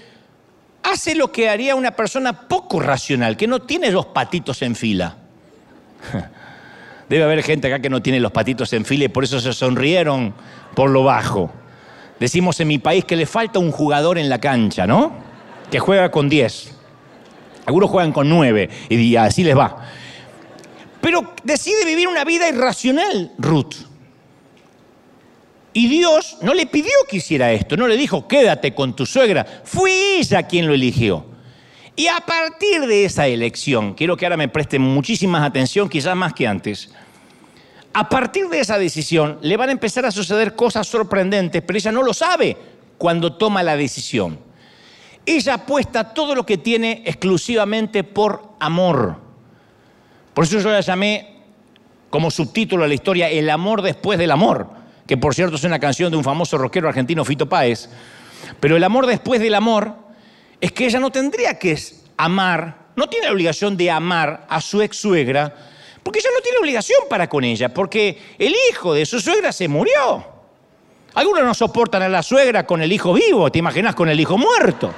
[0.82, 5.16] hace lo que haría una persona poco racional, que no tiene los patitos en fila.
[7.08, 9.52] Debe haber gente acá que no tiene los patitos en fila y por eso se
[9.52, 10.34] sonrieron
[10.74, 11.50] por lo bajo.
[12.18, 15.12] Decimos en mi país que le falta un jugador en la cancha, ¿no?
[15.70, 16.72] Que juega con 10.
[17.66, 19.76] Algunos juegan con 9 y así les va.
[21.00, 23.91] Pero decide vivir una vida irracional, Ruth.
[25.74, 29.62] Y Dios no le pidió que hiciera esto, no le dijo, quédate con tu suegra.
[29.64, 31.24] Fue ella quien lo eligió.
[31.96, 36.32] Y a partir de esa elección, quiero que ahora me presten muchísima atención, quizás más
[36.32, 36.90] que antes,
[37.94, 41.92] a partir de esa decisión le van a empezar a suceder cosas sorprendentes, pero ella
[41.92, 42.56] no lo sabe
[42.96, 44.38] cuando toma la decisión.
[45.24, 49.16] Ella apuesta todo lo que tiene exclusivamente por amor.
[50.34, 51.36] Por eso yo la llamé
[52.08, 54.81] como subtítulo a la historia El amor después del amor
[55.12, 57.86] que por cierto es una canción de un famoso rockero argentino, Fito Páez.
[58.60, 59.94] Pero el amor después del amor
[60.58, 61.78] es que ella no tendría que
[62.16, 65.54] amar, no tiene la obligación de amar a su ex suegra,
[66.02, 69.68] porque ella no tiene obligación para con ella, porque el hijo de su suegra se
[69.68, 70.24] murió.
[71.12, 74.38] Algunos no soportan a la suegra con el hijo vivo, te imaginas con el hijo
[74.38, 74.94] muerto.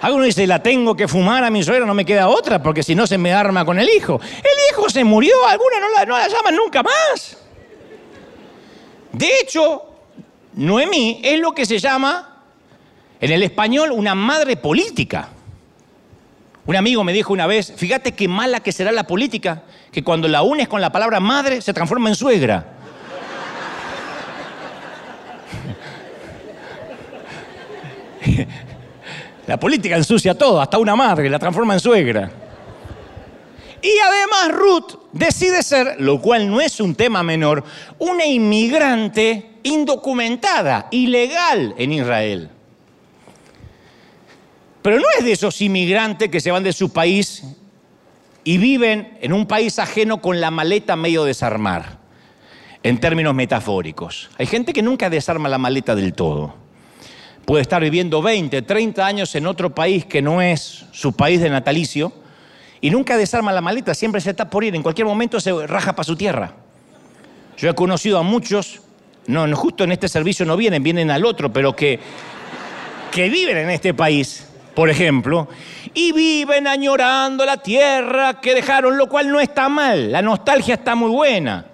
[0.00, 2.94] Algunos dicen, la tengo que fumar a mi suegra, no me queda otra, porque si
[2.94, 4.18] no se me arma con el hijo.
[4.22, 7.36] El hijo se murió, alguna no la, no la llaman nunca más.
[9.12, 9.82] De hecho,
[10.54, 12.44] Noemí es lo que se llama,
[13.20, 15.28] en el español, una madre política.
[16.64, 20.28] Un amigo me dijo una vez, fíjate qué mala que será la política, que cuando
[20.28, 22.76] la unes con la palabra madre se transforma en suegra.
[29.50, 32.30] La política ensucia todo, hasta una madre, la transforma en suegra.
[33.82, 37.64] Y además Ruth decide ser, lo cual no es un tema menor,
[37.98, 42.48] una inmigrante indocumentada, ilegal en Israel.
[44.82, 47.42] Pero no es de esos inmigrantes que se van de su país
[48.44, 51.98] y viven en un país ajeno con la maleta medio desarmar,
[52.84, 54.30] en términos metafóricos.
[54.38, 56.59] Hay gente que nunca desarma la maleta del todo
[57.50, 61.50] puede estar viviendo 20, 30 años en otro país que no es su país de
[61.50, 62.12] natalicio
[62.80, 65.92] y nunca desarma la maleta, siempre se está por ir, en cualquier momento se raja
[65.96, 66.52] para su tierra.
[67.58, 68.82] Yo he conocido a muchos,
[69.26, 71.98] no, justo en este servicio no vienen, vienen al otro, pero que,
[73.10, 75.48] que viven en este país, por ejemplo,
[75.92, 80.94] y viven añorando la tierra que dejaron, lo cual no está mal, la nostalgia está
[80.94, 81.66] muy buena.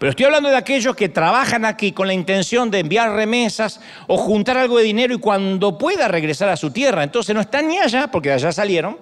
[0.00, 4.16] Pero estoy hablando de aquellos que trabajan aquí con la intención de enviar remesas o
[4.16, 7.04] juntar algo de dinero y cuando pueda regresar a su tierra.
[7.04, 8.96] Entonces no están ni allá, porque de allá salieron,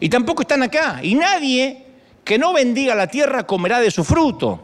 [0.00, 0.98] y tampoco están acá.
[1.04, 1.86] Y nadie
[2.24, 4.60] que no bendiga la tierra comerá de su fruto.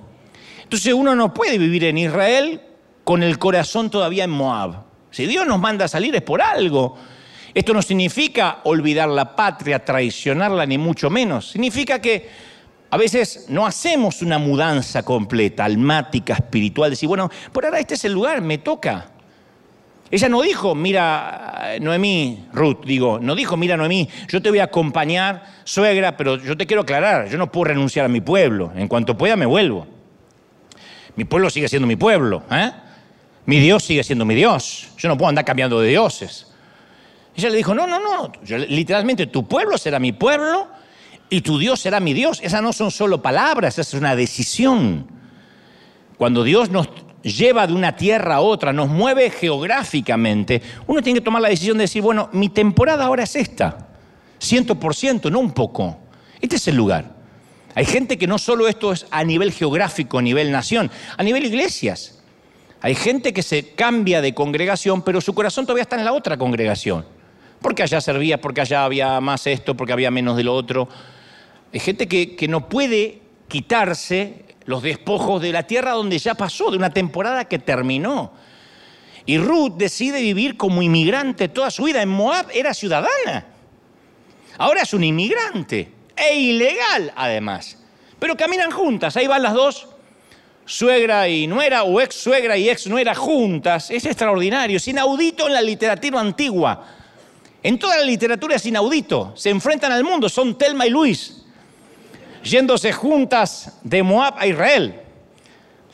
[0.65, 2.61] Entonces uno no puede vivir en Israel
[3.05, 4.83] con el corazón todavía en Moab.
[5.13, 6.99] Si Dios nos manda a salir es por algo.
[7.55, 11.53] Esto no significa olvidar la patria, traicionarla, ni mucho menos.
[11.53, 12.52] Significa que
[12.93, 18.05] a veces no hacemos una mudanza completa, almática, espiritual, decir, bueno, por ahora este es
[18.05, 19.07] el lugar, me toca.
[20.11, 24.65] Ella no dijo, mira, Noemí, Ruth, digo, no dijo, mira, Noemí, yo te voy a
[24.65, 28.71] acompañar, suegra, pero yo te quiero aclarar, yo no puedo renunciar a mi pueblo.
[28.77, 29.87] En cuanto pueda, me vuelvo.
[31.17, 32.73] Mi pueblo sigue siendo mi pueblo, ¿eh?
[33.47, 34.91] Mi Dios sigue siendo mi Dios.
[34.99, 36.47] Yo no puedo andar cambiando de dioses.
[37.35, 38.33] Ella le dijo, no, no, no,
[38.69, 40.82] literalmente tu pueblo será mi pueblo
[41.33, 42.41] y tu Dios será mi Dios.
[42.43, 45.07] Esas no son solo palabras, esa es una decisión.
[46.19, 46.91] Cuando Dios nos
[47.23, 51.79] lleva de una tierra a otra, nos mueve geográficamente, uno tiene que tomar la decisión
[51.79, 53.89] de decir, bueno, mi temporada ahora es esta,
[54.39, 55.97] ciento por ciento, no un poco.
[56.39, 57.15] Este es el lugar.
[57.75, 61.47] Hay gente que no solo esto es a nivel geográfico, a nivel nación, a nivel
[61.47, 62.21] iglesias.
[62.83, 66.37] Hay gente que se cambia de congregación, pero su corazón todavía está en la otra
[66.37, 67.07] congregación.
[67.63, 70.89] Porque allá servía, porque allá había más esto, porque había menos de lo otro.
[71.73, 76.71] Hay gente que, que no puede quitarse los despojos de la tierra donde ya pasó,
[76.71, 78.33] de una temporada que terminó.
[79.25, 82.03] Y Ruth decide vivir como inmigrante toda su vida.
[82.03, 83.47] En Moab era ciudadana.
[84.59, 85.93] Ahora es un inmigrante.
[86.17, 87.79] E ilegal, además.
[88.19, 89.17] Pero caminan juntas.
[89.17, 89.89] Ahí van las dos,
[90.65, 93.91] suegra y nuera, o ex suegra y ex nuera juntas.
[93.91, 94.77] Es extraordinario.
[94.77, 96.87] Es inaudito en la literatura antigua.
[97.63, 99.33] En toda la literatura es inaudito.
[99.37, 100.29] Se enfrentan al mundo.
[100.29, 101.42] Son Telma y Luis
[102.43, 105.01] yéndose juntas de Moab a Israel.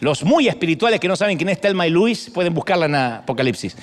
[0.01, 3.77] Los muy espirituales que no saben quién es Telma y Luis pueden buscarla en Apocalipsis.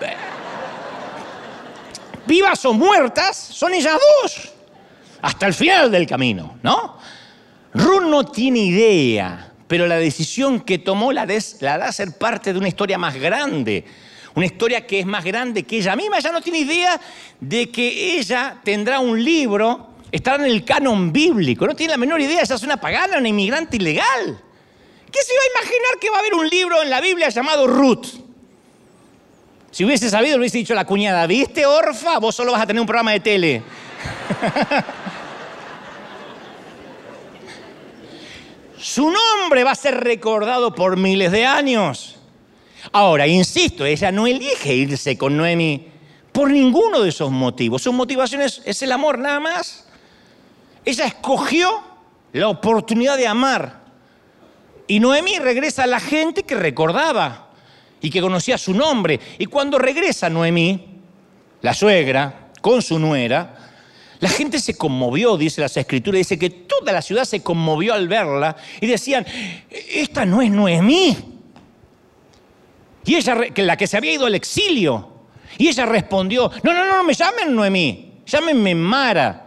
[2.26, 4.52] Vivas o muertas, son ellas dos.
[5.22, 6.98] Hasta el final del camino, ¿no?
[7.72, 11.26] Ruth no tiene idea, pero la decisión que tomó la,
[11.60, 13.84] la da ser parte de una historia más grande.
[14.34, 16.18] Una historia que es más grande que ella misma.
[16.18, 17.00] Ella no tiene idea
[17.40, 21.66] de que ella tendrá un libro estar en el canon bíblico.
[21.66, 24.40] No tiene la menor idea, esa es una pagana, una inmigrante ilegal.
[25.10, 27.66] ¿Qué se iba a imaginar que va a haber un libro en la Biblia llamado
[27.66, 28.06] Ruth?
[29.72, 32.20] Si hubiese sabido, hubiese dicho la cuñada, ¿viste, Orfa?
[32.20, 33.60] Vos solo vas a tener un programa de tele.
[38.78, 42.20] Su nombre va a ser recordado por miles de años.
[42.92, 45.88] Ahora, insisto, ella no elige irse con Noemi
[46.30, 47.82] por ninguno de esos motivos.
[47.82, 49.83] Su motivación es el amor, nada más.
[50.84, 51.82] Ella escogió
[52.32, 53.84] la oportunidad de amar.
[54.86, 57.48] Y Noemí regresa a la gente que recordaba
[58.00, 59.18] y que conocía su nombre.
[59.38, 61.00] Y cuando regresa Noemí,
[61.62, 63.56] la suegra, con su nuera,
[64.20, 68.08] la gente se conmovió, dice las escrituras, dice que toda la ciudad se conmovió al
[68.08, 69.24] verla y decían,
[69.70, 71.16] esta no es Noemí.
[73.06, 75.10] Y ella, la que se había ido al exilio.
[75.56, 79.43] Y ella respondió, no, no, no, me llamen Noemí, llámenme Mara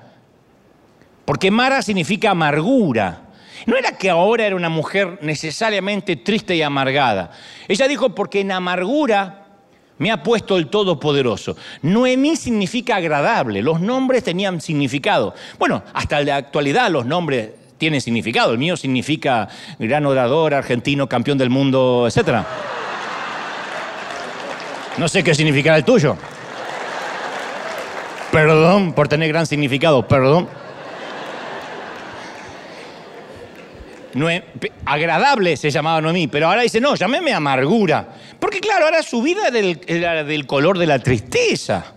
[1.27, 3.23] porque Mara significa amargura.
[3.65, 7.31] No era que ahora era una mujer necesariamente triste y amargada.
[7.67, 9.45] Ella dijo, porque en amargura
[9.97, 11.57] me ha puesto el Todopoderoso.
[11.81, 15.35] Noemí significa agradable, los nombres tenían significado.
[15.59, 18.53] Bueno, hasta la actualidad los nombres tienen significado.
[18.53, 22.45] El mío significa gran orador, argentino, campeón del mundo, etc.
[24.97, 26.15] No sé qué significará el tuyo.
[28.31, 30.66] Perdón por tener gran significado, perdón.
[34.85, 38.07] Agradable se llamaba Noemí, pero ahora dice, no, llámeme amargura.
[38.39, 39.47] Porque claro, ahora su vida
[39.87, 41.93] era del, color de la tristeza.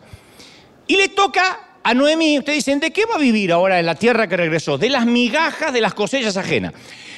[0.86, 3.94] Y le toca a Noemí, ustedes dicen, ¿de qué va a vivir ahora en la
[3.94, 4.78] tierra que regresó?
[4.78, 6.72] De las migajas de las cosechas ajenas.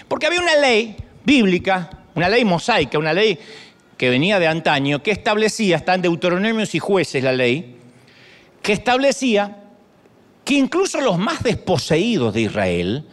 [0.08, 3.38] Porque había una ley bíblica, una ley mosaica, una ley
[3.96, 7.76] que venía de antaño, que establecía, está en Deuteronomios y jueces la ley,
[8.60, 9.58] que establecía
[10.44, 13.06] que incluso los más desposeídos de Israel,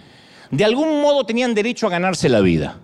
[0.52, 2.78] de algún modo tenían derecho a ganarse la vida.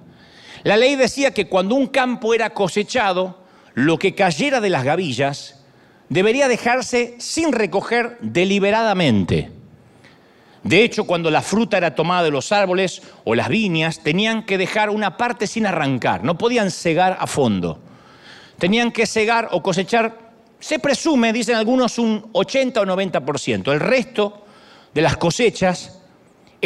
[0.63, 5.63] La ley decía que cuando un campo era cosechado, lo que cayera de las gavillas
[6.09, 9.51] debería dejarse sin recoger deliberadamente.
[10.63, 14.57] De hecho, cuando la fruta era tomada de los árboles o las viñas, tenían que
[14.57, 17.79] dejar una parte sin arrancar, no podían cegar a fondo.
[18.57, 23.71] Tenían que cegar o cosechar, se presume, dicen algunos, un 80 o 90%.
[23.71, 24.45] El resto
[24.93, 25.94] de las cosechas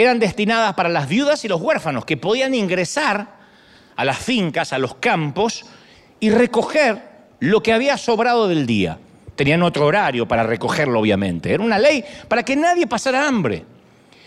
[0.01, 3.39] eran destinadas para las viudas y los huérfanos que podían ingresar
[3.95, 5.65] a las fincas, a los campos,
[6.19, 7.01] y recoger
[7.39, 8.97] lo que había sobrado del día.
[9.35, 11.53] Tenían otro horario para recogerlo, obviamente.
[11.53, 13.65] Era una ley para que nadie pasara hambre.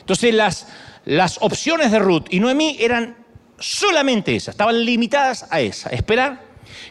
[0.00, 0.66] Entonces las,
[1.04, 3.16] las opciones de Ruth y Noemí eran
[3.58, 6.40] solamente esas, estaban limitadas a esa, esperar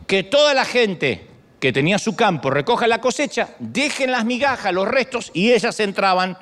[0.08, 1.28] que toda la gente
[1.60, 6.38] que tenía su campo recoja la cosecha, dejen las migajas, los restos, y ellas entraban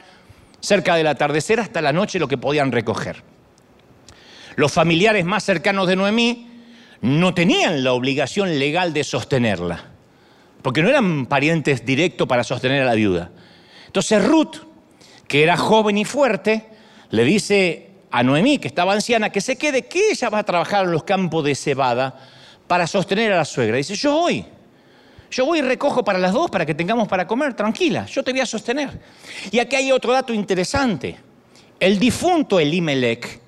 [0.61, 3.23] cerca del atardecer hasta la noche lo que podían recoger.
[4.55, 6.49] Los familiares más cercanos de Noemí
[7.01, 9.85] no tenían la obligación legal de sostenerla,
[10.61, 13.31] porque no eran parientes directos para sostener a la viuda.
[13.85, 14.57] Entonces Ruth,
[15.27, 16.65] que era joven y fuerte,
[17.11, 20.85] le dice a Noemí, que estaba anciana, que se quede, que ella va a trabajar
[20.85, 22.19] en los campos de cebada
[22.67, 23.77] para sostener a la suegra.
[23.77, 24.45] Dice, yo voy,
[25.31, 28.31] yo voy y recojo para las dos para que tengamos para comer, tranquila, yo te
[28.31, 28.99] voy a sostener.
[29.51, 31.17] Y aquí hay otro dato interesante.
[31.79, 33.39] El difunto Elimelech,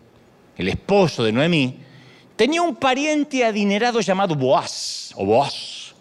[0.58, 1.78] el esposo de Noemí,
[2.36, 5.94] tenía un pariente adinerado llamado Boaz, o Boaz.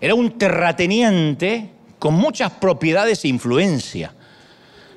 [0.00, 4.12] Era un terrateniente con muchas propiedades e influencia.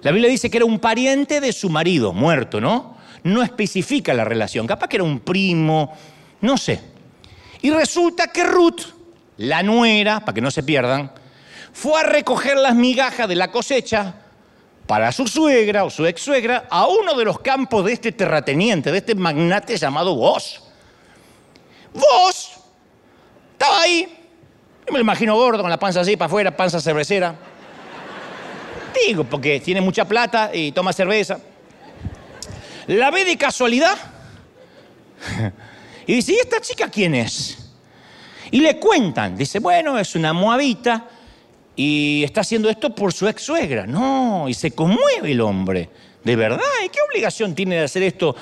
[0.02, 2.96] La Biblia dice que era un pariente de su marido, muerto, ¿no?
[3.24, 5.94] No especifica la relación, capaz que era un primo,
[6.41, 6.80] no sé.
[7.62, 8.94] Y resulta que Ruth,
[9.38, 11.12] la nuera, para que no se pierdan,
[11.74, 14.15] fue a recoger las migajas de la cosecha
[14.88, 18.91] para su suegra o su ex suegra a uno de los campos de este terrateniente,
[18.91, 20.62] de este magnate llamado Vos.
[21.93, 22.52] Vos
[23.54, 24.08] estaba ahí,
[24.86, 27.36] yo me lo imagino gordo, con la panza así para afuera, panza cervecera.
[29.06, 31.39] Digo, porque tiene mucha plata y toma cerveza.
[32.88, 33.98] La ve de casualidad
[36.08, 37.64] y dice, ¿y esta chica quién es?
[38.51, 41.08] Y le cuentan, dice, bueno, es una moabita
[41.75, 43.86] y está haciendo esto por su ex suegra.
[43.86, 45.89] No, y se conmueve el hombre.
[46.23, 46.62] ¿De verdad?
[46.84, 48.36] ¿Y qué obligación tiene de hacer esto?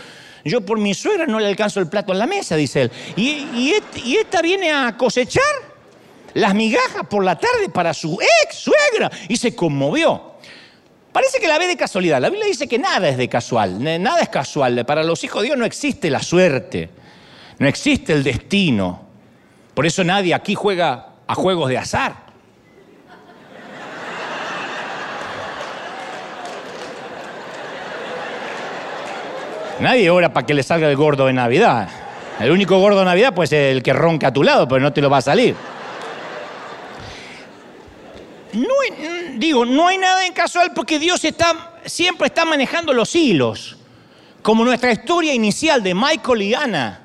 [0.46, 2.92] Yo por mi suegra no le alcanzo el plato en la mesa, dice él.
[3.16, 5.44] ¿Y, y esta viene a cosechar
[6.34, 9.12] las migajas por la tarde para su ex suegra?
[9.28, 10.34] Y se conmovió.
[11.14, 12.20] Parece que la ve de casualidad.
[12.20, 14.84] La Biblia dice que nada es de casual, nada es casual.
[14.84, 16.90] Para los hijos de Dios no existe la suerte,
[17.60, 19.03] no existe el destino.
[19.74, 22.24] Por eso nadie aquí juega a juegos de azar.
[29.80, 31.90] Nadie ora para que le salga el gordo de Navidad.
[32.40, 34.94] El único gordo de Navidad pues es el que ronca a tu lado, pero no
[34.94, 35.56] te lo va a salir.
[39.36, 43.78] Digo, no hay nada en casual porque Dios está, siempre está manejando los hilos,
[44.42, 47.03] como nuestra historia inicial de Michael y Ana.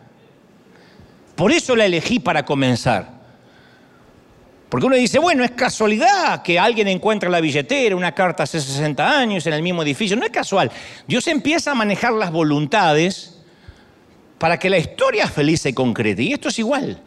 [1.39, 3.11] Por eso la elegí para comenzar.
[4.69, 9.21] Porque uno dice, bueno, es casualidad que alguien encuentre la billetera, una carta hace 60
[9.21, 10.17] años en el mismo edificio.
[10.17, 10.69] No es casual.
[11.07, 13.39] Dios empieza a manejar las voluntades
[14.37, 16.25] para que la historia feliz se concrete.
[16.25, 17.01] Y esto es igual.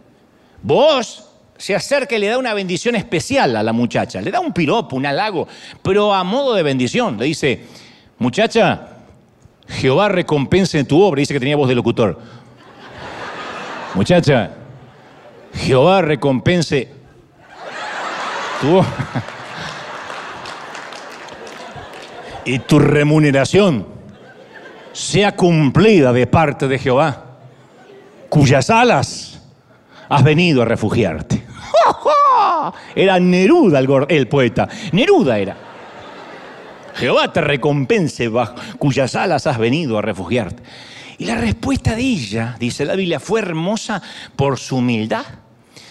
[0.63, 1.26] Vos
[1.58, 4.22] se acerca y le da una bendición especial a la muchacha.
[4.22, 5.46] Le da un piropo, un halago,
[5.82, 7.17] pero a modo de bendición.
[7.17, 7.65] Le dice,
[8.17, 8.91] muchacha,
[9.67, 11.20] Jehová recompense en tu obra.
[11.20, 12.40] Dice que tenía voz de locutor.
[13.93, 14.51] Muchacha,
[15.54, 16.89] Jehová recompense
[18.62, 18.84] tu
[22.45, 23.86] y tu remuneración
[24.93, 27.25] sea cumplida de parte de Jehová,
[28.30, 29.41] cuyas alas
[30.10, 31.43] has venido a refugiarte.
[32.95, 34.67] Era Neruda el, poeta.
[34.91, 35.56] Neruda era.
[36.95, 40.62] Jehová te recompense bajo cuyas alas has venido a refugiarte.
[41.17, 44.01] Y la respuesta de ella, dice la Biblia, fue hermosa
[44.36, 45.26] por su humildad.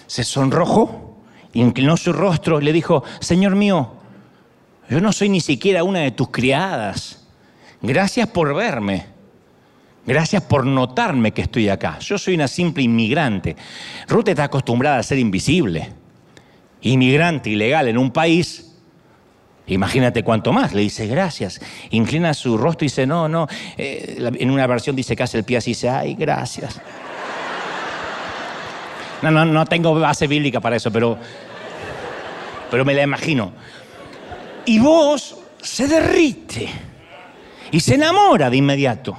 [0.06, 1.18] Se sonrojó,
[1.52, 3.94] inclinó su rostro y le dijo, Señor mío,
[4.88, 7.24] yo no soy ni siquiera una de tus criadas.
[7.80, 9.06] Gracias por verme.
[10.06, 11.98] Gracias por notarme que estoy acá.
[12.00, 13.56] Yo soy una simple inmigrante.
[14.08, 15.92] Ruth está acostumbrada a ser invisible.
[16.82, 18.69] Inmigrante ilegal en un país.
[19.70, 20.72] Imagínate cuánto más.
[20.74, 21.60] Le dice gracias.
[21.90, 23.46] Inclina su rostro y dice no, no.
[23.78, 26.80] Eh, en una versión dice que hace el pie así dice ay, gracias.
[29.22, 31.18] No, no, no tengo base bíblica para eso, pero,
[32.70, 33.52] pero me la imagino.
[34.64, 36.68] Y vos se derrite
[37.70, 39.16] y se enamora de inmediato.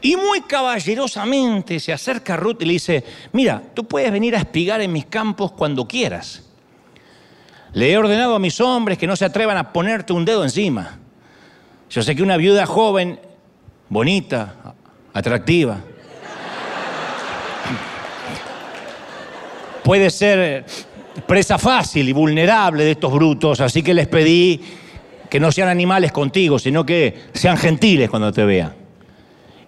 [0.00, 4.38] Y muy caballerosamente se acerca a Ruth y le dice, mira, tú puedes venir a
[4.38, 6.42] espigar en mis campos cuando quieras.
[7.74, 10.98] Le he ordenado a mis hombres que no se atrevan a ponerte un dedo encima.
[11.88, 13.18] Yo sé que una viuda joven,
[13.88, 14.74] bonita,
[15.12, 15.78] atractiva,
[19.82, 20.64] puede ser
[21.26, 24.60] presa fácil y vulnerable de estos brutos, así que les pedí
[25.28, 28.74] que no sean animales contigo, sino que sean gentiles cuando te vean.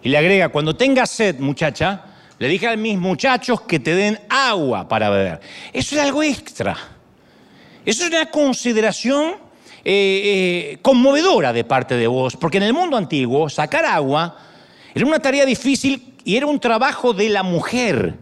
[0.02, 2.04] Y le agrega, cuando tengas sed, muchacha,
[2.38, 5.40] le dije a mis muchachos que te den agua para beber.
[5.72, 6.76] Eso es algo extra.
[7.84, 9.34] Eso es una consideración
[9.84, 14.38] eh, eh, conmovedora de parte de vos, porque en el mundo antiguo sacar agua
[14.94, 18.14] era una tarea difícil y era un trabajo de la mujer.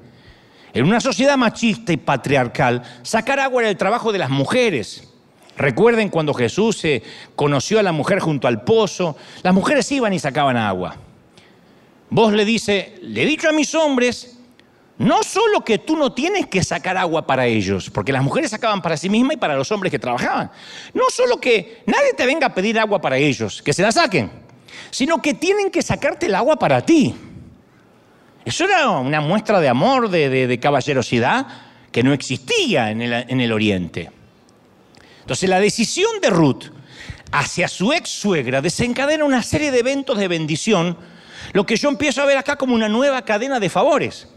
[0.75, 5.09] En una sociedad machista y patriarcal, sacar agua era el trabajo de las mujeres.
[5.57, 7.03] Recuerden cuando Jesús se
[7.37, 10.97] conoció a la mujer junto al pozo, las mujeres iban y sacaban agua.
[12.11, 14.39] Vos le dice, le he dicho a mis hombres,
[15.03, 18.81] no solo que tú no tienes que sacar agua para ellos, porque las mujeres sacaban
[18.81, 20.53] para sí mismas y para los hombres que trabajaban.
[20.95, 24.31] No solo que nadie te venga a pedir agua para ellos, que se la saquen,
[24.93, 27.17] sino que tienen que sacarte el agua para ti.
[28.45, 31.49] Eso era una muestra de amor, de, caballerosidad
[31.91, 34.09] que no existía en el, en el Oriente.
[35.21, 36.67] Entonces la decisión de Ruth
[37.33, 40.97] hacia su ex suegra desencadena una serie de eventos de bendición,
[41.55, 44.29] lo que yo empiezo a ver acá como una nueva cadena de favores.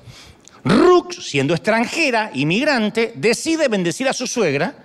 [0.65, 4.75] Ruth, siendo extranjera, inmigrante, decide bendecir a su suegra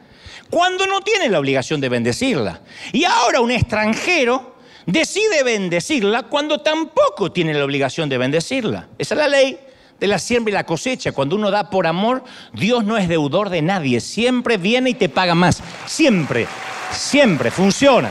[0.50, 2.60] cuando no tiene la obligación de bendecirla.
[2.92, 8.88] Y ahora un extranjero decide bendecirla cuando tampoco tiene la obligación de bendecirla.
[8.98, 9.58] Esa es la ley
[9.98, 11.12] de la siembra y la cosecha.
[11.12, 14.00] Cuando uno da por amor, Dios no es deudor de nadie.
[14.00, 15.62] Siempre viene y te paga más.
[15.86, 16.46] Siempre,
[16.92, 18.10] siempre funciona.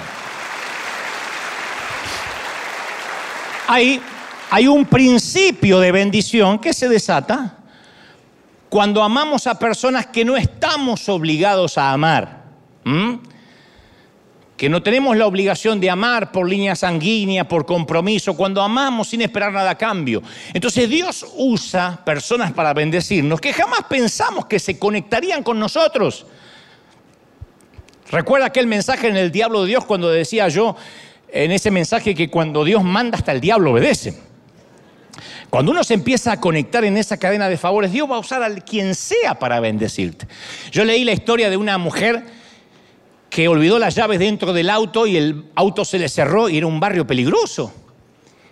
[3.67, 4.01] Hay,
[4.49, 7.58] hay un principio de bendición que se desata
[8.69, 12.39] cuando amamos a personas que no estamos obligados a amar
[14.59, 19.21] que no tenemos la obligación de amar por línea sanguínea, por compromiso, cuando amamos sin
[19.21, 20.21] esperar nada a cambio.
[20.53, 26.25] Entonces Dios usa personas para bendecirnos que jamás pensamos que se conectarían con nosotros.
[28.11, 30.75] Recuerda aquel mensaje en el diablo de Dios cuando decía yo
[31.29, 34.28] en ese mensaje que cuando Dios manda hasta el diablo obedece.
[35.49, 38.43] Cuando uno se empieza a conectar en esa cadena de favores, Dios va a usar
[38.43, 40.27] a quien sea para bendecirte.
[40.71, 42.23] Yo leí la historia de una mujer
[43.29, 46.67] que olvidó las llaves dentro del auto y el auto se le cerró y era
[46.67, 47.73] un barrio peligroso.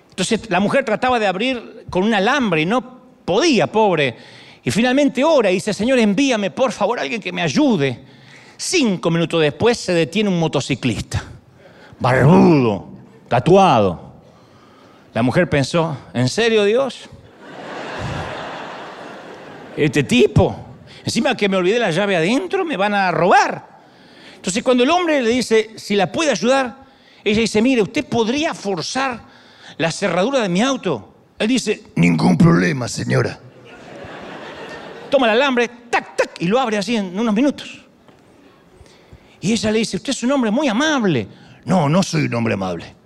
[0.09, 4.15] Entonces la mujer trataba de abrir con un alambre y no podía, pobre.
[4.63, 8.03] Y finalmente ora y dice, Señor, envíame por favor a alguien que me ayude.
[8.57, 11.23] Cinco minutos después se detiene un motociclista,
[11.99, 12.87] barbudo,
[13.27, 14.06] tatuado.
[15.17, 17.09] La mujer pensó, ¿en serio Dios?
[19.75, 20.55] Este tipo,
[21.03, 23.79] encima que me olvidé la llave adentro, me van a robar.
[24.35, 26.83] Entonces cuando el hombre le dice, si la puede ayudar,
[27.23, 29.23] ella dice, mire, usted podría forzar
[29.79, 31.15] la cerradura de mi auto.
[31.39, 33.39] Él dice, ningún problema, señora.
[35.09, 37.83] Toma el alambre, tac, tac, y lo abre así en unos minutos.
[39.41, 41.27] Y ella le dice, usted es un hombre muy amable.
[41.65, 42.96] No, no soy un hombre amable.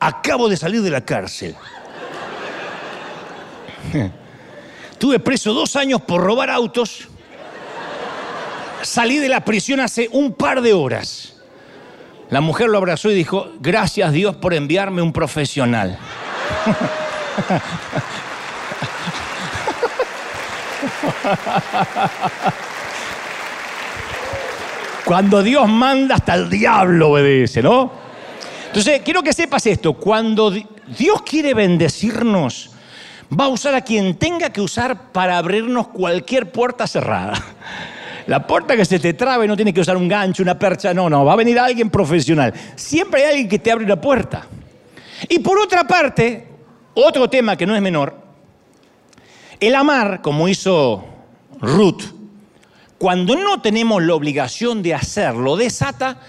[0.00, 1.54] Acabo de salir de la cárcel.
[4.98, 7.08] Tuve preso dos años por robar autos
[8.82, 11.34] Salí de la prisión hace un par de horas.
[12.30, 15.98] La mujer lo abrazó y dijo, gracias Dios por enviarme un profesional.
[25.04, 28.07] Cuando Dios manda, hasta el diablo obedece, ¿no?
[28.68, 32.70] Entonces, quiero que sepas esto, cuando Dios quiere bendecirnos,
[33.38, 37.34] va a usar a quien tenga que usar para abrirnos cualquier puerta cerrada.
[38.26, 41.08] La puerta que se te trabe no tiene que usar un gancho, una percha, no,
[41.08, 42.52] no, va a venir alguien profesional.
[42.76, 44.46] Siempre hay alguien que te abre la puerta.
[45.30, 46.46] Y por otra parte,
[46.92, 48.14] otro tema que no es menor,
[49.58, 51.06] el amar, como hizo
[51.58, 52.02] Ruth,
[52.98, 56.20] cuando no tenemos la obligación de hacerlo, desata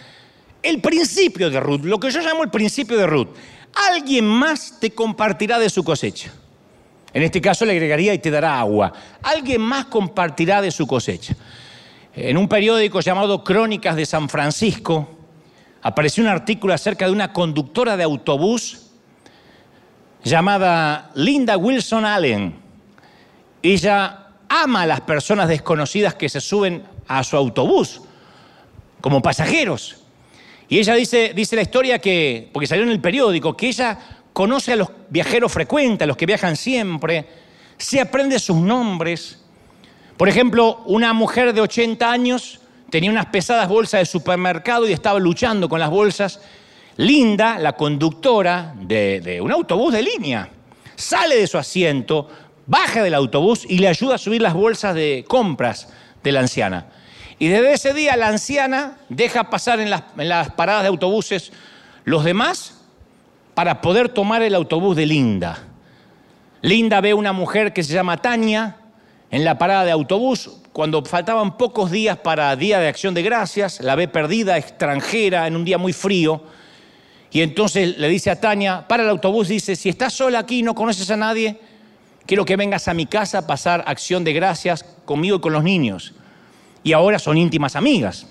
[0.61, 3.29] el principio de Ruth, lo que yo llamo el principio de Ruth.
[3.91, 6.31] Alguien más te compartirá de su cosecha.
[7.13, 8.93] En este caso le agregaría y te dará agua.
[9.21, 11.35] Alguien más compartirá de su cosecha.
[12.13, 15.07] En un periódico llamado Crónicas de San Francisco
[15.81, 18.87] apareció un artículo acerca de una conductora de autobús
[20.23, 22.55] llamada Linda Wilson Allen.
[23.61, 28.01] Ella ama a las personas desconocidas que se suben a su autobús
[29.01, 29.98] como pasajeros.
[30.69, 33.97] Y ella dice, dice la historia que, porque salió en el periódico, que ella
[34.31, 37.27] conoce a los viajeros frecuentes, a los que viajan siempre,
[37.77, 39.39] se aprende sus nombres,
[40.19, 42.59] por ejemplo, una mujer de 80 años
[42.89, 46.41] tenía unas pesadas bolsas de supermercado y estaba luchando con las bolsas.
[46.97, 50.49] Linda, la conductora de, un autobús de línea,
[50.97, 52.27] sale de su asiento,
[52.67, 55.87] baja del autobús y le ayuda a subir las bolsas de compras
[56.21, 56.87] de la anciana.
[57.39, 61.53] Y desde ese día la anciana deja pasar en las, paradas de autobuses
[62.03, 62.81] los demás
[63.53, 65.57] para poder tomar el autobús de Linda.
[66.61, 68.75] Linda ve una mujer que se llama Tania
[69.31, 73.79] en la parada de autobús cuando faltaban pocos días para Día de Acción de Gracias,
[73.79, 76.43] la ve perdida, extranjera, en un día muy frío.
[77.31, 80.63] Y entonces le dice a Tania, para el autobús, dice, si estás sola aquí y
[80.63, 81.59] no conoces a nadie,
[82.25, 85.63] quiero que vengas a mi casa a pasar acción de gracias conmigo y con los
[85.63, 86.13] niños.
[86.83, 88.27] Y ahora son íntimas amigas.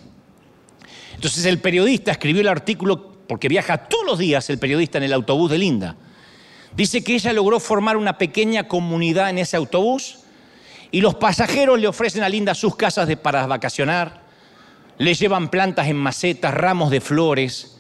[1.15, 5.13] Entonces el periodista escribió el artículo, porque viaja todos los días el periodista en el
[5.13, 5.97] autobús de Linda.
[6.77, 10.21] Dice que ella logró formar una pequeña comunidad en ese autobús
[10.91, 14.23] y los pasajeros le ofrecen a Linda sus casas para vacacionar,
[14.97, 17.79] le llevan plantas en macetas, ramos de flores.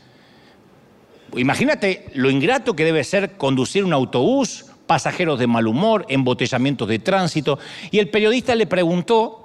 [1.37, 6.99] Imagínate lo ingrato que debe ser conducir un autobús, pasajeros de mal humor, embotellamientos de
[6.99, 7.59] tránsito.
[7.91, 9.38] Y el periodista le preguntó,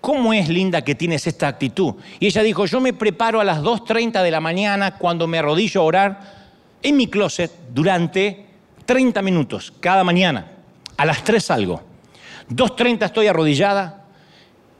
[0.00, 1.94] ¿cómo es Linda que tienes esta actitud?
[2.18, 5.80] Y ella dijo, yo me preparo a las 2.30 de la mañana cuando me arrodillo
[5.80, 6.20] a orar
[6.82, 8.46] en mi closet durante
[8.86, 10.52] 30 minutos cada mañana.
[10.96, 11.82] A las 3 salgo.
[12.50, 14.04] 2.30 estoy arrodillada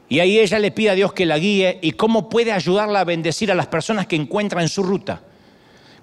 [0.09, 3.03] y ahí ella le pide a Dios que la guíe y cómo puede ayudarla a
[3.05, 5.21] bendecir a las personas que encuentra en su ruta.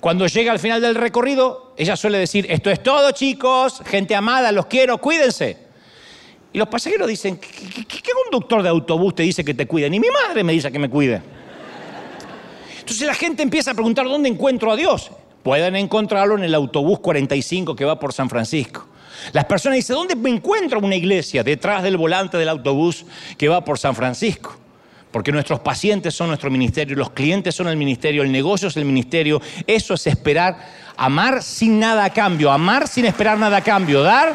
[0.00, 4.50] Cuando llega al final del recorrido, ella suele decir, esto es todo chicos, gente amada,
[4.52, 5.67] los quiero, cuídense.
[6.59, 9.88] Los pasajeros dicen, ¿qué, qué conductor de autobús te dice que te cuide?
[9.88, 11.22] Ni mi madre me dice que me cuide.
[12.80, 15.11] Entonces la gente empieza a preguntar, ¿dónde encuentro a Dios?
[15.44, 18.86] Pueden encontrarlo en el autobús 45 que va por San Francisco.
[19.32, 21.44] Las personas dicen, ¿dónde me encuentro una iglesia?
[21.44, 23.06] Detrás del volante del autobús
[23.36, 24.56] que va por San Francisco.
[25.12, 28.84] Porque nuestros pacientes son nuestro ministerio, los clientes son el ministerio, el negocio es el
[28.84, 29.40] ministerio.
[29.66, 30.56] Eso es esperar,
[30.96, 34.34] amar sin nada a cambio, amar sin esperar nada a cambio, dar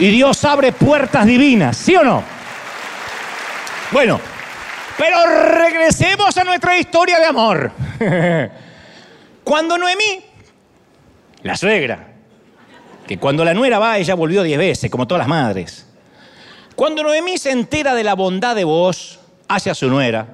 [0.00, 2.24] y Dios abre puertas divinas, ¿sí o no?
[3.92, 4.18] Bueno,
[4.96, 7.70] pero regresemos a nuestra historia de amor.
[9.44, 10.24] Cuando Noemí,
[11.42, 12.08] la suegra,
[13.06, 15.86] que cuando la nuera va, ella volvió diez veces, como todas las madres.
[16.76, 20.28] Cuando Noemí se entera de la bondad de vos hacia su nuera,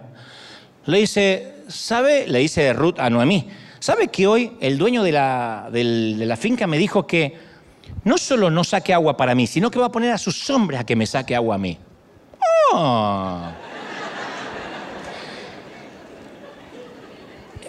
[0.85, 2.29] le dice, ¿sabe?
[2.29, 3.49] Le dice Ruth a Noemí,
[3.79, 5.85] ¿sabe que hoy el dueño de la, de
[6.27, 7.46] la finca me dijo que
[8.07, 10.79] no solo no saque agua para mí, sino que va a poner a sus hombres
[10.79, 11.77] a que me saque agua a mí?
[12.73, 13.41] Oh.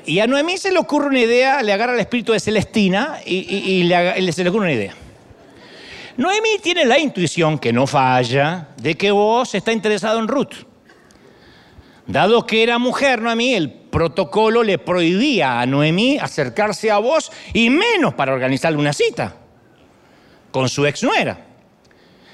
[0.06, 3.36] Y a Noemí se le ocurre una idea, le agarra el espíritu de Celestina y,
[3.36, 4.94] y, y le, se le ocurre una idea.
[6.18, 10.54] Noemí tiene la intuición, que no falla, de que vos está interesado en Ruth.
[12.06, 17.72] Dado que era mujer, Noemí, el protocolo le prohibía a Noemí acercarse a vos y
[17.72, 19.47] menos para organizarle una cita
[20.58, 21.38] con su ex nuera.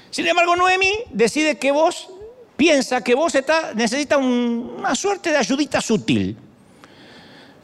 [0.08, 2.08] Sin embargo, Noemí decide que vos
[2.56, 6.34] piensa que vos está, necesita un, una suerte de ayudita sutil.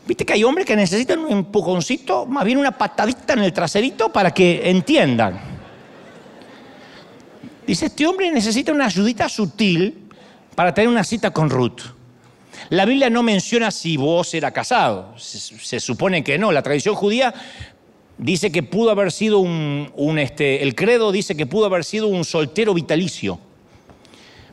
[0.07, 4.13] Viste que hay hombres que necesitan un empujoncito, más bien una patadita en el traserito
[4.13, 5.41] para que entiendan.
[7.67, 10.11] Dice, este hombre necesita una ayudita sutil
[10.55, 11.81] para tener una cita con Ruth.
[12.69, 16.53] La Biblia no menciona si vos era casado, se supone que no.
[16.53, 17.33] La tradición judía
[18.21, 22.25] dice que pudo haber sido un, este, el credo dice que pudo haber sido un
[22.25, 23.41] soltero vitalicio.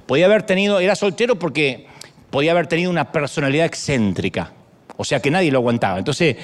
[0.05, 1.85] Podía haber tenido, era soltero porque
[2.29, 4.53] podía haber tenido una personalidad excéntrica.
[4.95, 5.99] O sea que nadie lo aguantaba.
[5.99, 6.37] Entonces,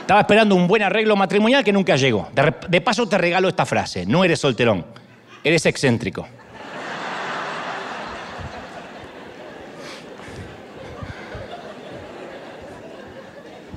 [0.00, 2.28] estaba esperando un buen arreglo matrimonial que nunca llegó.
[2.32, 4.86] De, de, paso te regalo esta frase, no eres solterón,
[5.42, 6.26] eres excéntrico.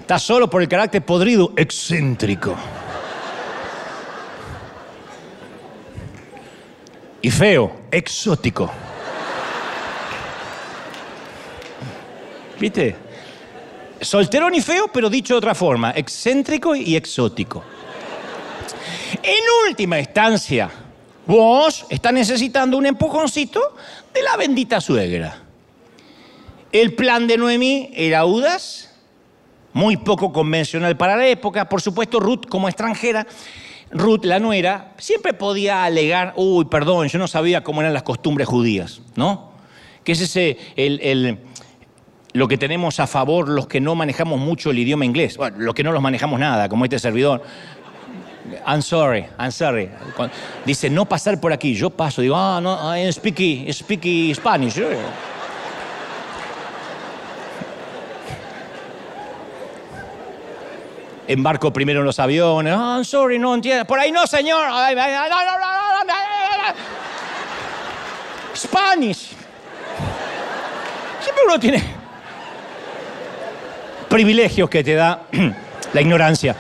[0.04, 2.58] Estás solo por el carácter podrido, excéntrico.
[7.22, 8.70] Y feo, exótico.
[12.60, 12.98] ¿Viste?
[14.02, 17.64] Solterón y feo, pero dicho de otra forma, excéntrico y exótico.
[19.24, 20.70] En última instancia,
[21.26, 23.78] vos estás necesitando un empujoncito
[24.14, 25.38] de la bendita suegra.
[26.74, 28.93] El plan de Noemí era audaz,
[29.74, 31.68] muy poco convencional para la época.
[31.68, 33.28] Por supuesto, Ruth, como extranjera,
[33.92, 38.48] Ruth, la nuera, siempre podía alegar, uy, perdón, yo no sabía cómo eran las costumbres
[38.48, 39.52] judías, ¿no?
[40.04, 41.40] Que es ese, el, el
[42.34, 45.76] lo que tenemos a favor los que no manejamos mucho el idioma inglés, bueno, los
[45.76, 47.44] que no los manejamos nada, como este servidor.
[48.68, 49.90] I'm sorry, I'm sorry.
[50.66, 51.74] Dice, no pasar por aquí.
[51.76, 54.82] Yo paso, digo, ah, no, I speak, speak Spanish.
[61.28, 62.74] Embarco primero en los aviones.
[62.74, 63.86] Oh, I'm sorry, no entiendo.
[63.86, 64.68] Por ahí no, señor.
[68.56, 69.30] Spanish.
[71.22, 71.84] Siempre uno tiene
[74.10, 75.24] privilegios que te da
[75.94, 76.56] la ignorancia.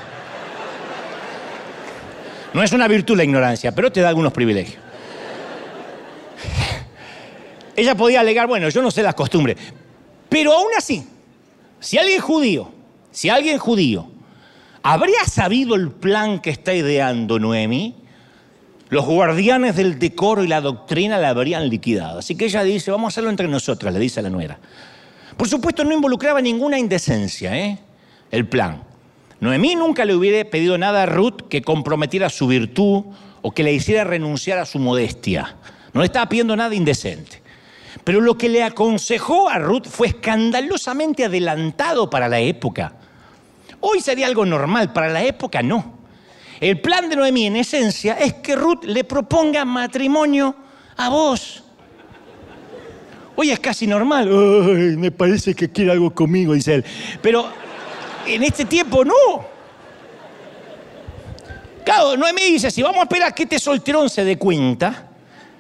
[2.54, 4.82] No es una virtud la ignorancia, pero te da algunos privilegios.
[7.76, 9.58] Ella podía alegar, bueno, yo no sé las costumbres,
[10.30, 11.08] pero aún así,
[11.80, 12.72] si alguien judío,
[13.12, 14.08] si alguien judío
[14.84, 17.96] habría sabido el plan que está ideando Noemi,
[18.90, 22.20] los guardianes del decoro y la doctrina la habrían liquidado.
[22.20, 24.60] Así que ella dice, vamos a hacerlo entre nosotras, le dice a la nuera.
[25.36, 27.80] Por supuesto, no involucraba ninguna indecencia, ¿eh?
[28.30, 28.84] El plan.
[29.40, 33.06] Noemí nunca le hubiera pedido nada a Ruth que comprometiera su virtud
[33.42, 35.56] o que le hiciera renunciar a su modestia.
[35.94, 37.42] No le estaba pidiendo nada indecente.
[38.04, 42.96] Pero lo que le aconsejó a Ruth fue escandalosamente adelantado para la época.
[43.86, 46.00] Hoy sería algo normal, para la época no.
[46.62, 50.56] El plan de Noemí en esencia es que Ruth le proponga matrimonio
[50.96, 51.66] a vos.
[53.36, 54.30] Hoy es casi normal.
[54.98, 56.86] Me parece que quiere algo conmigo, dice él.
[57.22, 57.50] Pero
[58.26, 59.14] en este tiempo no.
[61.84, 65.10] Claro, Noemí dice, si vamos a esperar a que este solterón se dé cuenta,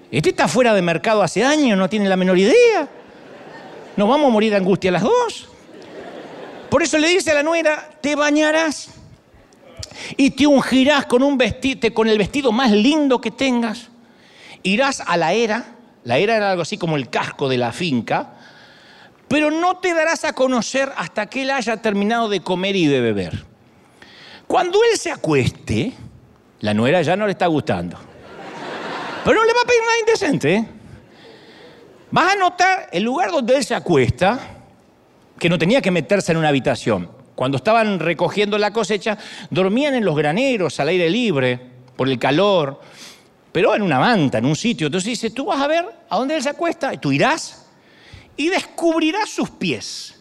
[0.10, 2.88] este está fuera de mercado hace años, no tiene la menor idea.
[3.98, 5.50] Nos vamos a morir de angustia las dos.
[6.74, 8.90] Por eso le dice a la nuera, te bañarás
[10.18, 11.38] y te ungirás con, un
[11.94, 13.90] con el vestido más lindo que tengas.
[14.64, 18.34] Irás a la era, la era era algo así como el casco de la finca,
[19.28, 23.02] pero no te darás a conocer hasta que él haya terminado de comer y de
[23.02, 23.46] beber.
[24.48, 25.94] Cuando él se acueste,
[26.62, 28.00] la nuera ya no le está gustando.
[29.24, 30.56] Pero no le va a pedir nada indecente.
[30.56, 30.68] ¿eh?
[32.10, 34.62] Vas a notar el lugar donde él se acuesta,
[35.40, 37.10] que no tenía que meterse en una habitación.
[37.36, 39.18] Cuando estaban recogiendo la cosecha,
[39.50, 41.60] dormían en los graneros al aire libre,
[41.96, 42.80] por el calor,
[43.52, 44.88] pero en una manta, en un sitio.
[44.88, 47.66] Entonces dice, tú vas a ver a dónde él se acuesta, y tú irás
[48.36, 50.20] y descubrirás sus pies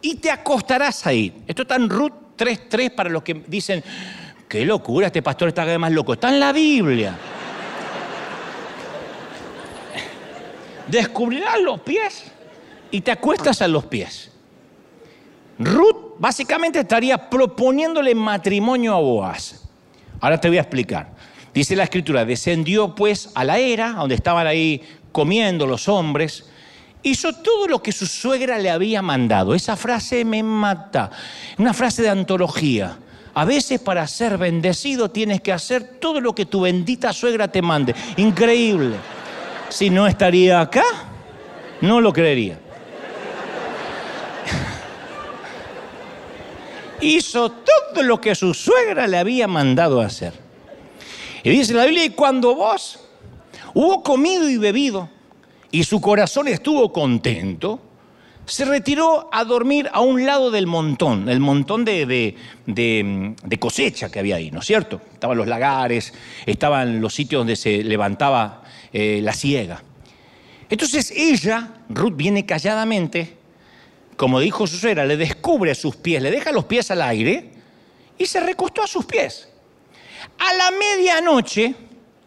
[0.00, 1.42] y te acostarás ahí.
[1.46, 3.82] Esto está en Ruth 3.3 para los que dicen,
[4.48, 6.12] qué locura, este pastor está cada más loco.
[6.12, 7.16] Está en la Biblia.
[10.86, 12.24] Descubrirás los pies
[12.90, 14.30] y te acuestas a los pies.
[15.58, 19.68] Ruth básicamente estaría proponiéndole matrimonio a Boaz.
[20.20, 21.10] Ahora te voy a explicar.
[21.52, 24.82] Dice la escritura, descendió pues a la era, donde estaban ahí
[25.12, 26.48] comiendo los hombres,
[27.02, 29.54] hizo todo lo que su suegra le había mandado.
[29.54, 31.10] Esa frase me mata.
[31.58, 32.98] Una frase de antología.
[33.34, 37.62] A veces para ser bendecido tienes que hacer todo lo que tu bendita suegra te
[37.62, 37.94] mande.
[38.16, 38.96] Increíble.
[39.68, 40.84] Si no estaría acá,
[41.80, 42.58] no lo creería.
[47.00, 50.32] Hizo todo lo que su suegra le había mandado hacer.
[51.42, 53.00] Y dice la Biblia, y cuando vos
[53.74, 55.08] hubo comido y bebido,
[55.70, 57.80] y su corazón estuvo contento,
[58.48, 62.34] se retiró a dormir a un lado del montón, el montón de,
[63.58, 65.00] cosecha que había ahí, ¿no es cierto?
[65.12, 66.14] Estaban los lagares,
[66.46, 69.82] estaban los sitios donde se levantaba eh, la siega.
[70.70, 73.37] Entonces ella, Ruth, viene calladamente,
[74.18, 77.52] como dijo su suegra, le descubre sus pies, le deja los pies al aire
[78.18, 79.48] y se recostó a sus pies.
[80.40, 81.72] A la medianoche,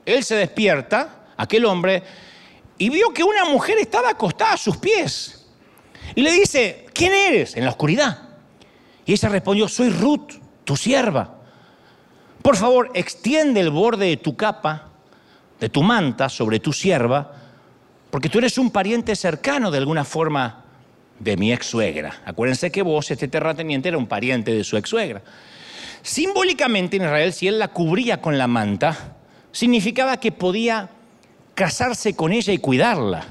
[0.05, 2.01] él se despierta, aquel hombre,
[2.77, 5.45] y vio que una mujer estaba acostada a sus pies.
[6.15, 7.57] Y le dice, ¿quién eres?
[7.57, 8.29] En la oscuridad.
[9.05, 11.41] Y ella respondió, soy Ruth, tu sierva.
[12.41, 14.91] Por favor, extiende el borde de tu capa,
[15.59, 17.33] de tu manta, sobre tu sierva,
[18.09, 20.60] porque tú eres un pariente cercano de alguna forma
[21.23, 22.21] de mi ex suegra.
[22.25, 25.21] Acuérdense que vos, este terrateniente, era un pariente de su ex suegra.
[26.01, 29.15] Simbólicamente en Israel, si él la cubría con la manta,
[29.51, 30.89] significaba que podía
[31.53, 33.25] casarse con ella y cuidarla.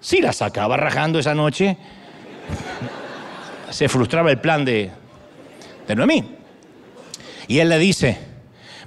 [0.00, 1.76] Si la sacaba rajando esa noche,
[3.70, 4.90] se frustraba el plan de,
[5.94, 6.36] Noemí.
[7.46, 8.18] Y él le dice,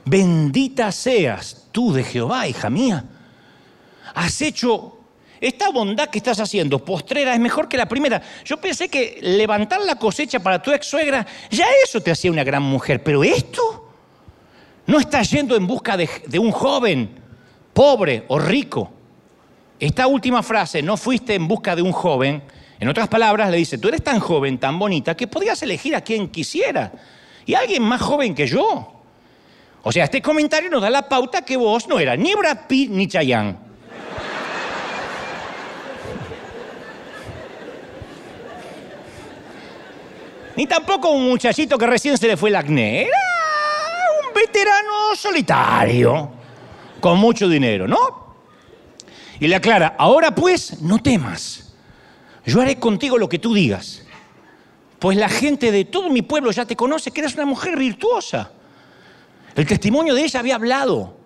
[0.03, 3.05] bendita seas tú de Jehová, hija mía.
[4.15, 4.92] Has hecho
[5.43, 8.21] esta bondad que estás haciendo, postrera, es mejor que la primera.
[8.45, 12.45] Yo pensé que levantar la cosecha para tu ex suegra, ya eso te hacía una
[12.45, 13.89] gran mujer, pero esto
[14.85, 17.09] no estás yendo en busca de, un joven
[17.73, 18.89] pobre o rico.
[19.81, 22.41] Esta última frase, no fuiste en busca de un joven,
[22.79, 25.99] en otras palabras le dice, tú eres tan joven, tan bonita, que podías elegir a
[25.99, 26.89] quien quisiera.
[27.45, 28.93] Y alguien más joven que yo.
[29.81, 32.89] O sea, este comentario nos da la pauta que vos no eras ni Brad Pitt
[32.89, 33.72] ni Chayanne.
[40.55, 43.01] Ni tampoco un muchachito que recién se le fue el acné.
[43.03, 43.17] Era
[44.27, 46.31] un veterano solitario
[46.99, 48.35] con mucho dinero, ¿no?
[49.39, 51.73] Y le aclara, ahora pues no temas,
[52.45, 54.03] yo haré contigo lo que tú digas,
[54.99, 58.51] pues la gente de todo mi pueblo ya te conoce que eres una mujer virtuosa.
[59.55, 61.17] El testimonio de ella había hablado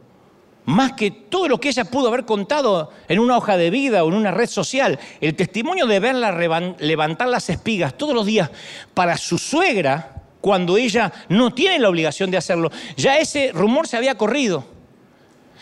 [0.68, 4.10] más que todo lo que ella pudo haber contado en una hoja de vida o
[4.10, 5.00] en una red social.
[5.22, 6.34] El testimonio de verla
[6.80, 8.52] levantar las espigas todos los días
[8.94, 13.96] para su suegra, cuando ella no tiene la obligación de hacerlo, ya ese rumor se
[13.96, 14.66] había corrido.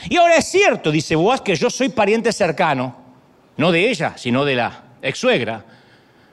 [0.10, 2.96] Y ahora es cierto, dice Boaz, que yo soy pariente cercano,
[3.58, 5.64] no de ella, sino de la ex suegra.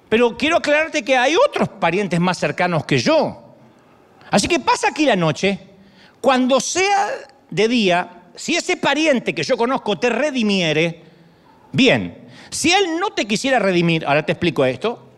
[0.09, 3.55] Pero quiero aclararte que hay otros parientes más cercanos que yo.
[4.31, 5.59] Así que pasa aquí la noche,
[6.23, 7.09] cuando sea
[7.51, 11.03] de día, si ese pariente que yo conozco te redimiere,
[11.73, 12.29] bien.
[12.51, 15.09] Si él no te quisiera redimir, ahora te explico esto,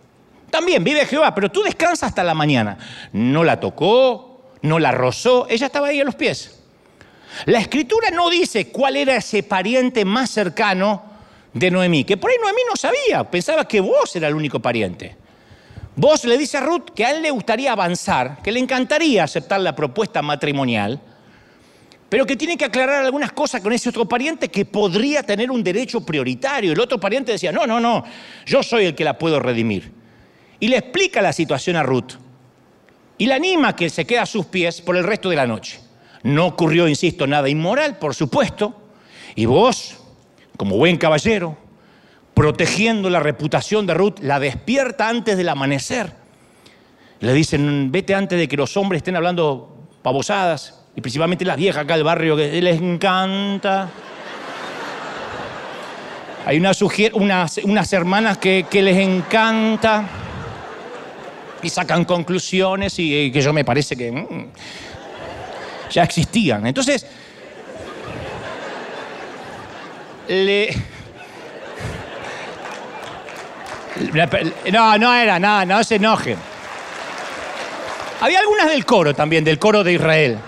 [0.50, 2.78] también vive Jehová, pero tú descansas hasta la mañana.
[3.12, 6.60] No la tocó, no la rozó, ella estaba ahí a los pies.
[7.46, 11.02] La escritura no dice cuál era ese pariente más cercano
[11.52, 15.16] de Noemí, que por ahí Noemí no sabía, pensaba que vos era el único pariente.
[15.96, 19.60] Vos le dice a Ruth que a él le gustaría avanzar, que le encantaría aceptar
[19.60, 21.00] la propuesta matrimonial,
[22.08, 25.64] pero que tiene que aclarar algunas cosas con ese otro pariente que podría tener un
[25.64, 26.72] derecho prioritario.
[26.72, 28.04] El otro pariente decía, no, no, no,
[28.46, 29.92] yo soy el que la puedo redimir.
[30.60, 32.12] Y le explica la situación a Ruth.
[33.18, 35.80] Y la anima que se queda a sus pies por el resto de la noche.
[36.22, 38.80] No ocurrió, insisto, nada inmoral, por supuesto.
[39.34, 39.96] Y vos,
[40.56, 41.56] como buen caballero,
[42.34, 46.12] protegiendo la reputación de Ruth, la despierta antes del amanecer.
[47.20, 51.84] Le dicen, vete antes de que los hombres estén hablando pavosadas y principalmente las viejas
[51.84, 53.88] acá del barrio que les encanta.
[56.46, 60.04] Hay unas, unas, hermanas que, les encanta
[61.62, 64.46] y sacan conclusiones y, que yo me parece que mm,
[65.90, 66.66] ya existían.
[66.66, 67.06] Entonces.
[74.72, 76.36] No, no era nada, no se enojen.
[78.20, 80.38] Había algunas del coro también, del coro de Israel.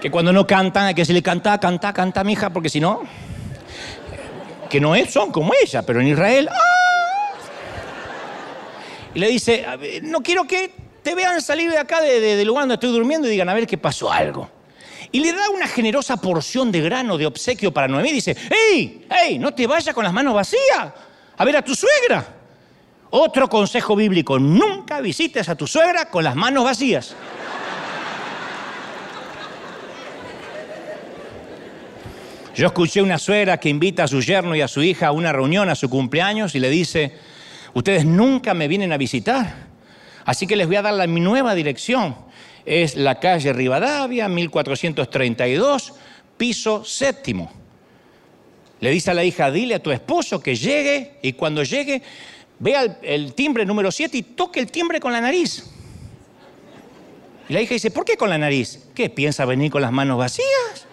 [0.00, 3.02] Que cuando no cantan hay que decirle canta, canta, canta, mija, porque si no,
[4.68, 6.78] que no es, son como ella, pero en Israel, ¡ah!
[9.14, 9.66] Y le dice,
[10.02, 10.72] no quiero que
[11.02, 13.78] te vean salir de acá del lugar donde estoy durmiendo y digan, a ver qué
[13.78, 14.48] pasó algo.
[15.10, 18.12] Y le da una generosa porción de grano de obsequio para Noemí.
[18.12, 18.36] Dice,
[18.70, 19.06] ¡Ey!
[19.08, 19.38] ¡Ey!
[19.38, 20.92] No te vayas con las manos vacías
[21.36, 22.26] a ver a tu suegra.
[23.10, 27.14] Otro consejo bíblico, nunca visites a tu suegra con las manos vacías.
[32.58, 35.32] Yo escuché una suegra que invita a su yerno y a su hija a una
[35.32, 37.12] reunión a su cumpleaños y le dice,
[37.72, 39.68] ustedes nunca me vienen a visitar,
[40.24, 42.16] así que les voy a dar la, nueva dirección.
[42.66, 45.94] Es la calle Rivadavia, 1432,
[46.36, 47.48] piso séptimo.
[48.80, 52.02] Le dice a la hija, dile a tu esposo que llegue y cuando llegue
[52.58, 55.64] vea el, el timbre número 7 y toque el timbre con la nariz.
[57.48, 58.88] Y la hija dice, ¿por qué con la nariz?
[58.96, 59.08] ¿Qué?
[59.10, 60.87] ¿Piensa venir con las manos vacías?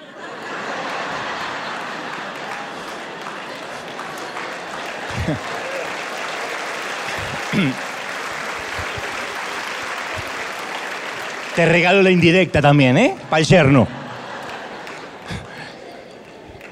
[11.55, 13.15] Te regalo la indirecta también, ¿eh?
[13.29, 13.87] Para el yerno.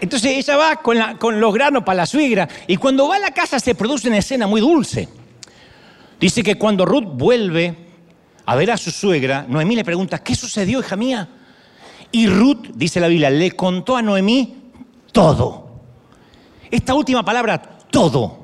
[0.01, 3.31] Entonces ella va con, con los granos para la suegra y cuando va a la
[3.31, 5.07] casa se produce una escena muy dulce.
[6.19, 7.73] Dice que cuando Ruth vuelve
[8.45, 11.29] a ver a su suegra, Noemí le pregunta, ¿qué sucedió, hija mía?
[12.11, 14.71] Y Ruth, dice la Biblia, le contó a Noemí
[15.13, 15.79] todo.
[16.69, 18.42] Esta última palabra, todo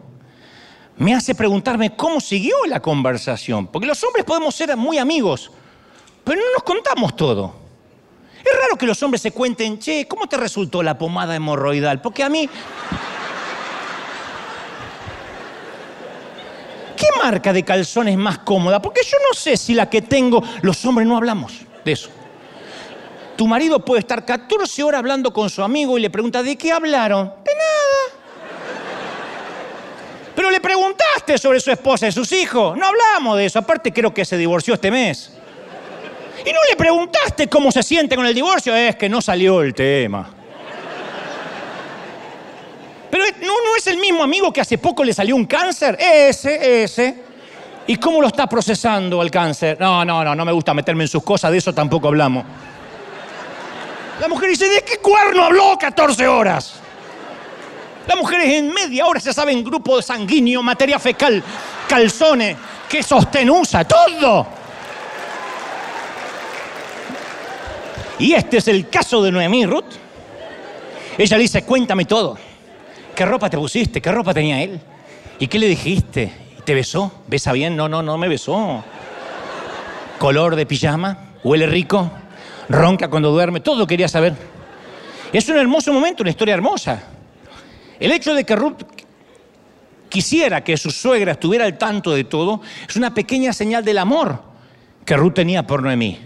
[0.99, 3.67] me hace preguntarme cómo siguió la conversación.
[3.67, 5.49] Porque los hombres podemos ser muy amigos,
[6.23, 7.55] pero no nos contamos todo.
[8.39, 12.01] Es raro que los hombres se cuenten, che, ¿cómo te resultó la pomada hemorroidal?
[12.01, 12.49] Porque a mí...
[16.97, 18.81] ¿Qué marca de calzón es más cómoda?
[18.81, 22.09] Porque yo no sé si la que tengo, los hombres no hablamos de eso.
[23.37, 26.73] Tu marido puede estar 14 horas hablando con su amigo y le pregunta, ¿de qué
[26.73, 27.27] hablaron?
[27.45, 27.68] De nada.
[30.39, 32.77] Pero le preguntaste sobre su esposa y sus hijos.
[32.77, 33.59] No hablamos de eso.
[33.59, 35.33] Aparte creo que se divorció este mes.
[36.45, 38.73] Y no le preguntaste cómo se siente con el divorcio.
[38.73, 40.29] Es que no salió el tema.
[43.11, 45.97] Pero no, no es el mismo amigo que hace poco le salió un cáncer.
[45.99, 47.15] Ese, ese.
[47.87, 49.75] ¿Y cómo lo está procesando el cáncer?
[49.77, 52.45] No, no, no, no me gusta meterme en sus cosas, de eso tampoco hablamos.
[54.21, 56.79] La mujer dice, ¿de qué cuerno habló 14 horas?
[58.09, 61.43] Las mujeres en media hora se saben grupo sanguíneo, materia fecal,
[61.87, 62.57] calzones,
[62.89, 64.47] que sostenusa, todo.
[68.17, 69.93] Y este es el caso de Noemí Ruth.
[71.19, 72.35] Ella le dice, cuéntame todo.
[73.15, 74.01] ¿Qué ropa te pusiste?
[74.01, 74.81] ¿Qué ropa tenía él?
[75.37, 76.33] ¿Y qué le dijiste?
[76.65, 77.11] ¿Te besó?
[77.27, 77.75] ¿Besa bien?
[77.75, 78.83] No, no, no me besó.
[80.17, 81.35] ¿Color de pijama?
[81.43, 82.09] ¿Huele rico?
[82.69, 83.59] ¿Ronca cuando duerme?
[83.59, 84.33] Todo quería saber.
[85.31, 87.03] Es un hermoso momento, una historia hermosa.
[87.99, 88.83] El hecho de que Ruth
[90.07, 94.41] quisiera que su suegra estuviera al tanto de todo es una pequeña señal del amor
[95.05, 96.19] que Ruth tenía por Noemí.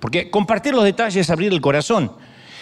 [0.00, 2.12] Porque compartir los detalles es abrir el corazón.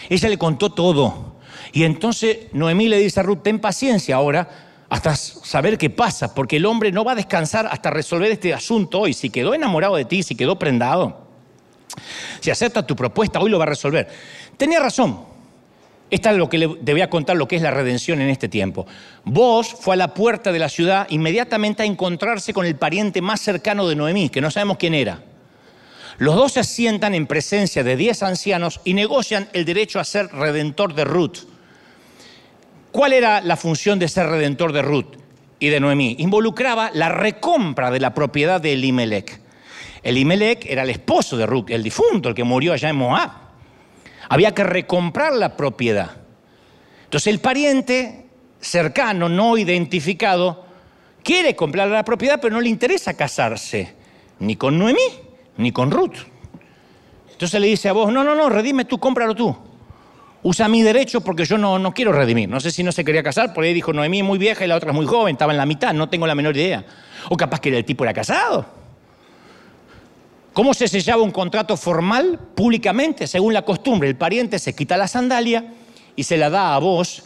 [0.09, 1.37] Ella le contó todo.
[1.73, 4.49] Y entonces Noemí le dice a Ruth, ten paciencia ahora
[4.89, 9.01] hasta saber qué pasa, porque el hombre no va a descansar hasta resolver este asunto
[9.01, 9.13] hoy.
[9.13, 11.27] Si quedó enamorado de ti, si quedó prendado,
[12.41, 14.09] si acepta tu propuesta, hoy lo va a resolver.
[14.57, 15.36] Tenía razón.
[16.09, 18.49] Esta es lo que le, voy a contar lo que es la redención en este
[18.49, 18.87] tiempo.
[19.25, 23.41] Vos fue a la puerta de la ciudad inmediatamente a encontrarse con el pariente más
[23.41, 25.23] cercano de Noemí, que no sabemos quién era.
[26.19, 30.29] Los dos se sientan en presencia de diez ancianos y negocian el derecho a ser
[30.29, 31.39] redentor de Ruth.
[32.93, 35.17] ¿Cuál era la función de ser redentor de Ruth
[35.59, 36.17] y de Noemí?
[36.21, 39.41] Involucraba la recompra de la propiedad de Elimelech.
[40.03, 43.46] Elimelech era el esposo de Ruth, el difunto, el que murió allá en Moab.
[44.29, 46.11] Había que recomprar la propiedad.
[47.05, 48.27] Entonces el pariente
[48.61, 50.65] cercano, no identificado,
[51.23, 53.95] quiere comprar la propiedad, pero no le interesa casarse
[54.39, 55.01] ni con Noemí
[55.57, 56.17] ni con Ruth.
[57.33, 59.57] Entonces le dice a vos, no, no, no, redime tú, cómpralo tú.
[60.43, 62.49] Usa mi derecho porque yo no, no quiero redimir.
[62.49, 64.77] No sé si no se quería casar, por ahí dijo Noemí muy vieja y la
[64.77, 66.85] otra es muy joven, estaba en la mitad, no tengo la menor idea.
[67.29, 68.67] O capaz que el tipo era casado.
[70.57, 73.27] ¿Cómo se sellaba un contrato formal públicamente?
[73.27, 75.75] Según la costumbre, el pariente se quita la sandalia
[76.17, 77.25] y se la da a vos,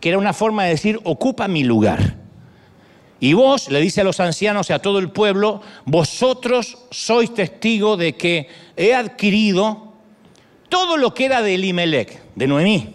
[0.00, 2.16] que era una forma de decir, ocupa mi lugar.
[3.20, 7.98] Y vos, le dice a los ancianos y a todo el pueblo, vosotros sois testigo
[7.98, 9.92] de que he adquirido
[10.70, 12.94] todo lo que era de Elimelech, de Noemí,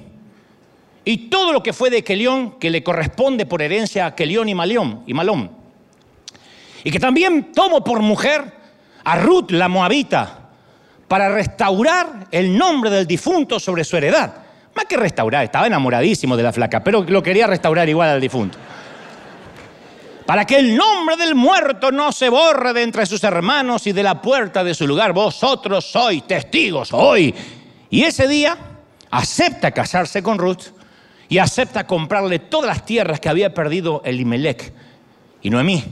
[1.05, 4.55] y todo lo que fue de Kelión, que le corresponde por herencia a Kelión y
[4.55, 5.51] Malión, y Malón.
[6.83, 8.64] Y que también tomo por mujer
[9.05, 10.39] a Ruth la Moabita,
[11.07, 14.33] para restaurar el nombre del difunto sobre su heredad.
[14.75, 18.57] Más que restaurar, estaba enamoradísimo de la flaca, pero lo quería restaurar igual al difunto
[20.25, 24.03] para que el nombre del muerto no se borre de entre sus hermanos y de
[24.03, 25.13] la puerta de su lugar.
[25.13, 27.33] Vosotros sois testigos hoy.
[27.89, 28.57] Y ese día
[29.11, 30.73] acepta casarse con Ruth
[31.29, 34.73] y acepta comprarle todas las tierras que había perdido Elimelech
[35.43, 35.83] y Noemí.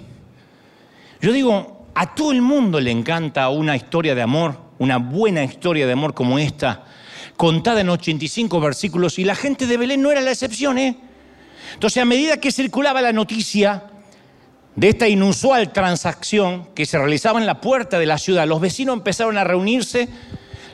[1.21, 5.85] Yo digo, a todo el mundo le encanta una historia de amor, una buena historia
[5.85, 6.85] de amor como esta,
[7.37, 10.97] contada en 85 versículos, y la gente de Belén no era la excepción, ¿eh?
[11.73, 13.83] Entonces, a medida que circulaba la noticia,
[14.75, 18.95] de esta inusual transacción que se realizaba en la puerta de la ciudad, los vecinos
[18.95, 20.09] empezaron a reunirse,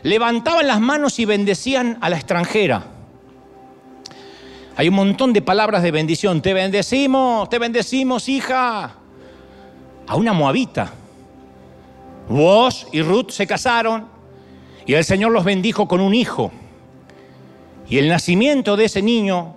[0.03, 2.86] levantaban las manos y bendecían a la extranjera.
[4.78, 6.41] Hay un montón de palabras de bendición.
[6.41, 8.95] Te bendecimos, te bendecimos, hija.
[10.07, 10.93] A una moabita.
[12.30, 14.07] Vos y Ruth se casaron
[14.86, 16.51] y el Señor los bendijo con un hijo.
[17.89, 19.55] Y el nacimiento de ese niño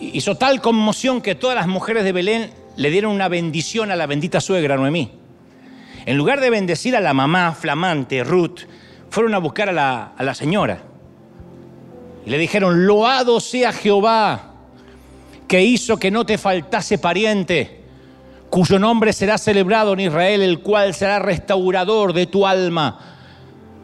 [0.00, 4.06] hizo tal conmoción que todas las mujeres de Belén le dieron una bendición a la
[4.06, 5.10] bendita suegra Noemí.
[6.06, 8.60] En lugar de bendecir a la mamá flamante, Ruth,
[9.10, 10.82] fueron a buscar a la, a la señora.
[12.24, 14.52] Y le dijeron, loado sea Jehová,
[15.48, 17.75] que hizo que no te faltase pariente,
[18.56, 22.98] cuyo nombre será celebrado en Israel, el cual será restaurador de tu alma,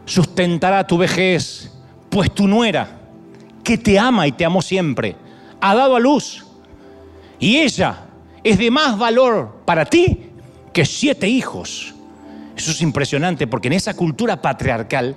[0.03, 1.71] sustentará tu vejez,
[2.09, 2.89] pues tu nuera,
[3.63, 5.15] que te ama y te amó siempre,
[5.61, 6.43] ha dado a luz.
[7.37, 8.05] Y ella
[8.43, 10.31] es de más valor para ti
[10.73, 11.93] que siete hijos.
[12.57, 15.15] Eso es impresionante porque en esa cultura patriarcal,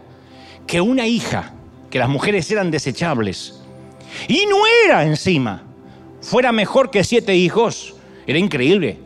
[0.66, 1.54] que una hija,
[1.88, 3.58] que las mujeres eran desechables,
[4.28, 5.62] y no era encima,
[6.20, 7.94] fuera mejor que siete hijos,
[8.26, 9.05] era increíble.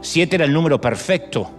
[0.00, 1.50] Siete era el número perfecto.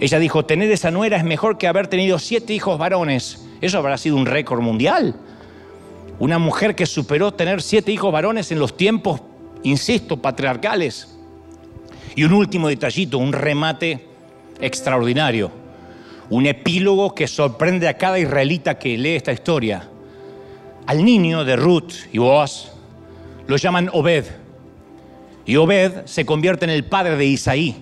[0.00, 3.46] Ella dijo, tener esa nuera es mejor que haber tenido siete hijos varones.
[3.60, 5.16] Eso habrá sido un récord mundial.
[6.18, 9.20] Una mujer que superó tener siete hijos varones en los tiempos
[9.62, 11.16] insisto, patriarcales.
[12.14, 14.06] Y un último detallito, un remate
[14.60, 15.50] extraordinario,
[16.30, 19.88] un epílogo que sorprende a cada israelita que lee esta historia.
[20.86, 22.72] Al niño de Ruth y Boaz
[23.46, 24.24] lo llaman Obed.
[25.48, 27.74] Y Obed se convierte en el padre de Isaí.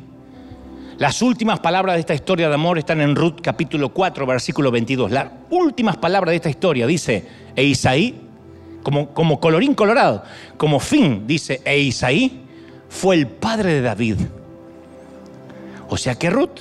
[0.98, 5.10] Las últimas palabras de esta historia de amor están en Ruth capítulo 4, versículo 22.
[5.10, 8.20] Las últimas palabras de esta historia dice, e Isaí
[8.84, 10.22] como, colorín colorado,
[10.56, 12.44] como fin, dice, e Isaí
[12.88, 14.18] fue el padre de David.
[15.88, 16.60] O sea que Ruth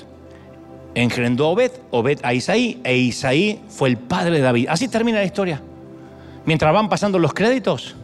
[0.95, 4.69] engendró a Obed, Obed a Isaí, e Isaí fue el padre de David.
[4.69, 5.61] Así termina la historia.
[6.45, 7.95] Mientras van pasando los créditos,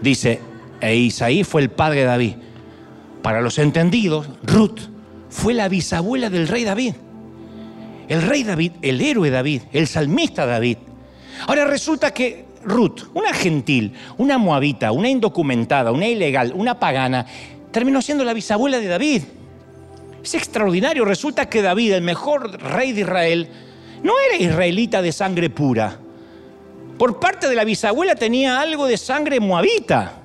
[0.00, 0.40] dice,
[0.82, 2.34] e Isaí fue el padre de David.
[3.22, 4.80] Para los entendidos, Ruth
[5.30, 6.94] fue la bisabuela del rey David.
[8.08, 10.78] El rey David, el héroe David, el salmista David.
[11.46, 17.26] Ahora resulta que Ruth, una gentil, una moabita, una indocumentada, una ilegal, una pagana,
[17.70, 19.22] terminó siendo la bisabuela de David.
[20.22, 21.04] Es extraordinario.
[21.04, 23.48] Resulta que David, el mejor rey de Israel,
[24.02, 25.96] no era israelita de sangre pura.
[26.98, 30.21] Por parte de la bisabuela tenía algo de sangre moabita.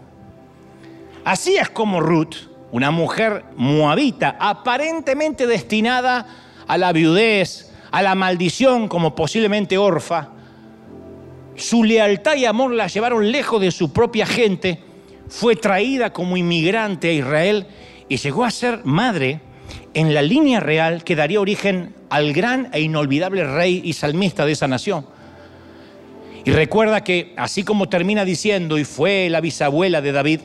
[1.28, 2.36] Así es como Ruth,
[2.72, 6.26] una mujer moabita, aparentemente destinada
[6.66, 10.30] a la viudez, a la maldición como posiblemente orfa,
[11.58, 14.80] su lealtad y amor la llevaron lejos de su propia gente,
[15.28, 17.68] fue traída como inmigrante a Israel
[18.08, 19.42] y llegó a ser madre
[19.94, 24.54] en la línea real que daría origen al gran e inolvidable rey y salmista de
[24.54, 25.06] esa nación.
[26.46, 30.40] Y recuerda que así como termina diciendo, y fue la bisabuela de David,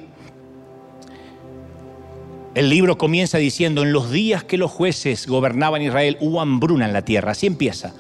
[2.55, 6.93] el libro comienza diciendo, en los días que los jueces gobernaban Israel hubo hambruna en
[6.93, 7.33] la tierra.
[7.33, 7.95] Así empieza,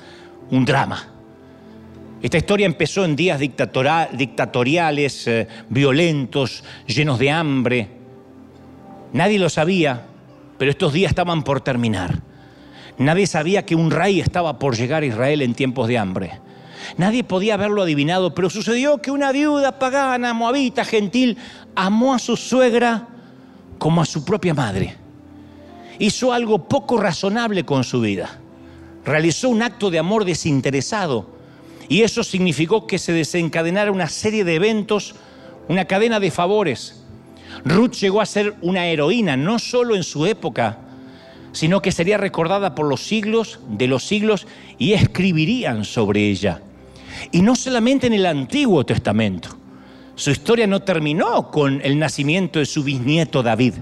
[0.50, 1.08] un drama.
[2.20, 7.88] Esta historia empezó en días dictatoriales, eh, violentos, llenos de hambre.
[9.12, 10.06] Nadie lo sabía,
[10.58, 12.20] pero estos días estaban por terminar.
[12.98, 16.40] Nadie sabía que un rey estaba por llegar a Israel en tiempos de hambre.
[16.98, 21.38] Nadie podía haberlo adivinado, pero sucedió que una viuda pagana, moabita, gentil,
[21.74, 23.08] amó a su suegra
[23.82, 24.94] como a su propia madre.
[25.98, 28.38] Hizo algo poco razonable con su vida.
[29.04, 31.26] Realizó un acto de amor desinteresado
[31.88, 35.16] y eso significó que se desencadenara una serie de eventos,
[35.66, 37.02] una cadena de favores
[37.64, 40.78] Ruth llegó a ser una heroína, no solo en su época,
[41.50, 44.46] sino que sería recordada por los siglos de los siglos
[44.78, 46.62] y escribirían sobre ella.
[47.32, 49.61] Y no solamente en el Antiguo Testamento.
[50.14, 53.74] Su historia no terminó con el nacimiento de su bisnieto David.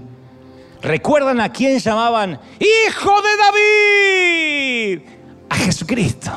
[0.81, 5.01] ¿Recuerdan a quién llamaban Hijo de David?
[5.49, 6.31] A Jesucristo.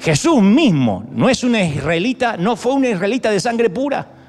[0.00, 4.22] Jesús mismo no es una israelita, no fue una israelita de sangre pura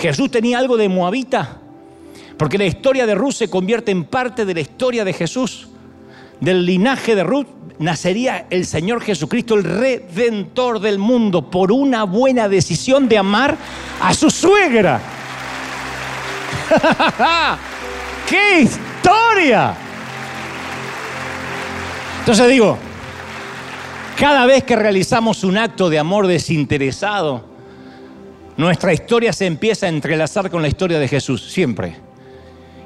[0.00, 1.58] Jesús tenía algo de moabita,
[2.36, 5.68] porque la historia de Ruth se convierte en parte de la historia de Jesús.
[6.40, 7.46] Del linaje de Ruth
[7.78, 13.56] nacería el Señor Jesucristo, el redentor del mundo, por una buena decisión de amar
[14.00, 15.00] a su suegra.
[18.28, 19.74] ¡Qué historia!
[22.20, 22.78] Entonces digo,
[24.18, 27.44] cada vez que realizamos un acto de amor desinteresado,
[28.56, 32.09] nuestra historia se empieza a entrelazar con la historia de Jesús, siempre.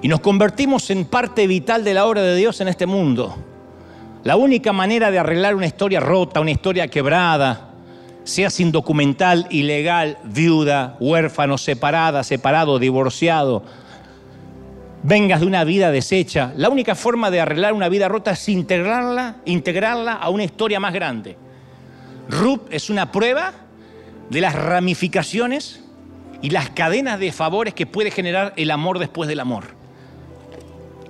[0.04, 3.34] Y nos convertimos en parte vital de la obra de Dios en este mundo.
[4.22, 7.70] La única manera de arreglar una historia rota, una historia quebrada,
[8.22, 13.62] sea sin documental, ilegal, viuda, huérfano, separada, separado, divorciado,
[15.02, 19.36] vengas de una vida deshecha, la única forma de arreglar una vida rota es integrarla,
[19.46, 21.38] integrarla a una historia más grande.
[22.28, 23.54] Ruth es una prueba
[24.28, 25.82] de las ramificaciones
[26.42, 29.82] y las cadenas de favores que puede generar el amor después del amor.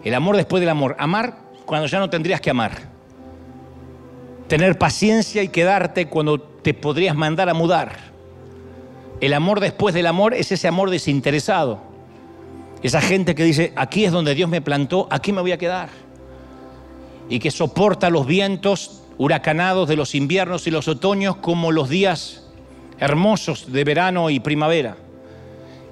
[0.04, 0.94] El amor después del amor.
[0.98, 2.72] Amar cuando ya no tendrías que amar.
[4.48, 7.96] Tener paciencia y quedarte cuando te podrías mandar a mudar.
[9.20, 11.80] El amor después del amor es ese amor desinteresado.
[12.82, 15.88] Esa gente que dice, aquí es donde Dios me plantó, aquí me voy a quedar.
[17.30, 22.44] Y que soporta los vientos huracanados de los inviernos y los otoños como los días
[22.98, 24.96] hermosos de verano y primavera,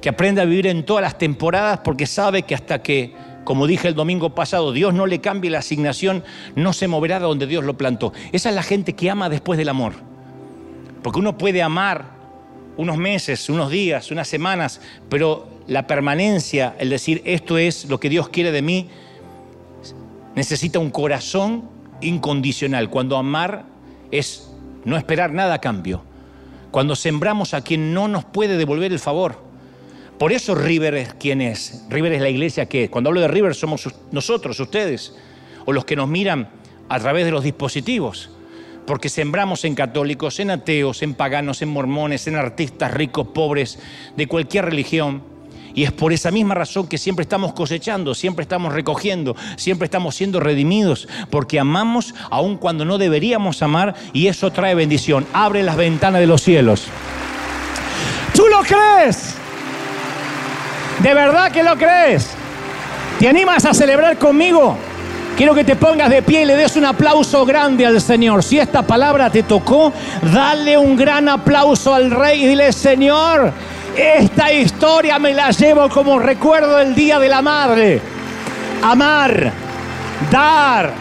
[0.01, 3.15] que aprende a vivir en todas las temporadas porque sabe que hasta que,
[3.45, 6.25] como dije el domingo pasado, Dios no le cambie la asignación,
[6.55, 8.13] no se moverá de donde Dios lo plantó.
[8.33, 9.95] Esa es la gente que ama después del amor.
[11.03, 12.05] Porque uno puede amar
[12.77, 18.09] unos meses, unos días, unas semanas, pero la permanencia, el decir esto es lo que
[18.09, 18.89] Dios quiere de mí,
[20.35, 21.65] necesita un corazón
[22.01, 22.91] incondicional.
[22.91, 23.65] Cuando amar
[24.11, 24.51] es
[24.85, 26.03] no esperar nada a cambio
[26.73, 29.52] cuando sembramos a quien no nos puede devolver el favor.
[30.23, 31.83] Por eso River es quien es.
[31.91, 32.91] River es la iglesia que es.
[32.91, 35.17] Cuando hablo de River somos nosotros, ustedes,
[35.65, 36.49] o los que nos miran
[36.89, 38.31] a través de los dispositivos.
[38.87, 43.81] Porque sembramos en católicos, en ateos, en paganos, en mormones, en artistas ricos, pobres,
[44.17, 45.25] de cualquier religión
[45.75, 50.15] y es por esa misma razón que siempre estamos cosechando, siempre estamos recogiendo, siempre estamos
[50.15, 55.27] siendo redimidos, porque amamos aun cuando no deberíamos amar y eso trae bendición.
[55.33, 56.85] Abre las ventanas de los cielos.
[58.37, 59.42] ¿Tú lo crees?
[61.03, 62.31] ¿De verdad que lo crees?
[63.19, 64.79] ¿Te animas a celebrar conmigo?
[65.37, 68.45] Quiero que te pongas de pie y le des un aplauso grande al Señor.
[68.45, 69.93] Si esta palabra te tocó,
[70.33, 73.53] dale un gran aplauso al Rey y dile, Señor,
[73.97, 78.01] esta historia me la llevo como recuerdo del Día de la Madre.
[78.83, 79.53] Amar,
[80.31, 80.93] dar,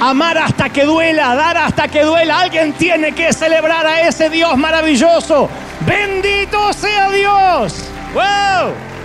[0.00, 2.40] amar hasta que duela, dar hasta que duela.
[2.40, 5.48] Alguien tiene que celebrar a ese Dios maravilloso.
[5.86, 7.84] Bendito sea Dios.
[8.12, 8.95] ¡Wow!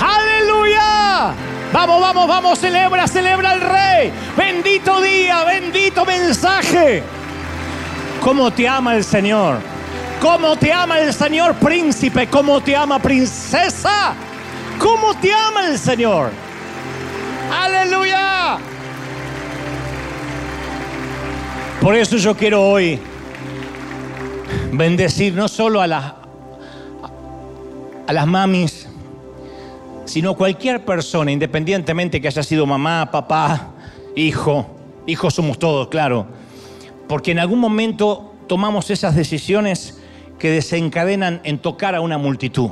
[0.00, 1.34] ¡Aleluya!
[1.72, 4.12] Vamos, vamos, vamos, celebra, celebra al Rey.
[4.36, 7.02] Bendito día, bendito mensaje.
[8.20, 9.58] ¿Cómo te ama el Señor?
[10.20, 12.26] ¿Cómo te ama el Señor príncipe?
[12.28, 14.14] ¿Cómo te ama princesa?
[14.78, 16.30] ¿Cómo te ama el Señor?
[17.52, 18.58] Aleluya.
[21.80, 22.98] Por eso yo quiero hoy
[24.72, 26.12] bendecir no solo a las,
[28.06, 28.87] a las mamis,
[30.08, 33.72] sino cualquier persona, independientemente que haya sido mamá, papá,
[34.16, 34.66] hijo,
[35.06, 36.26] hijos somos todos, claro,
[37.06, 40.00] porque en algún momento tomamos esas decisiones
[40.38, 42.70] que desencadenan en tocar a una multitud.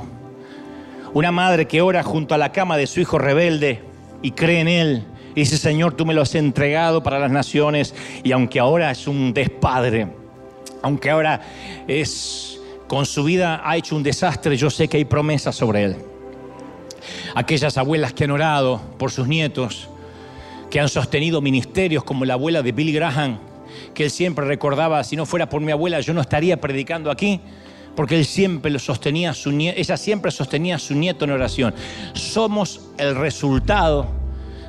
[1.13, 3.81] Una madre que ora junto a la cama de su hijo rebelde
[4.23, 5.03] y cree en él
[5.35, 9.07] y dice, Señor, tú me lo has entregado para las naciones y aunque ahora es
[9.07, 10.07] un despadre,
[10.81, 11.41] aunque ahora
[11.87, 15.97] es con su vida ha hecho un desastre, yo sé que hay promesas sobre él
[17.35, 19.89] aquellas abuelas que han orado por sus nietos,
[20.69, 23.39] que han sostenido ministerios como la abuela de Bill Graham,
[23.93, 27.39] que él siempre recordaba, si no fuera por mi abuela yo no estaría predicando aquí,
[27.95, 31.73] porque él siempre lo sostenía su ella siempre sostenía a su nieto en oración.
[32.13, 34.07] Somos el resultado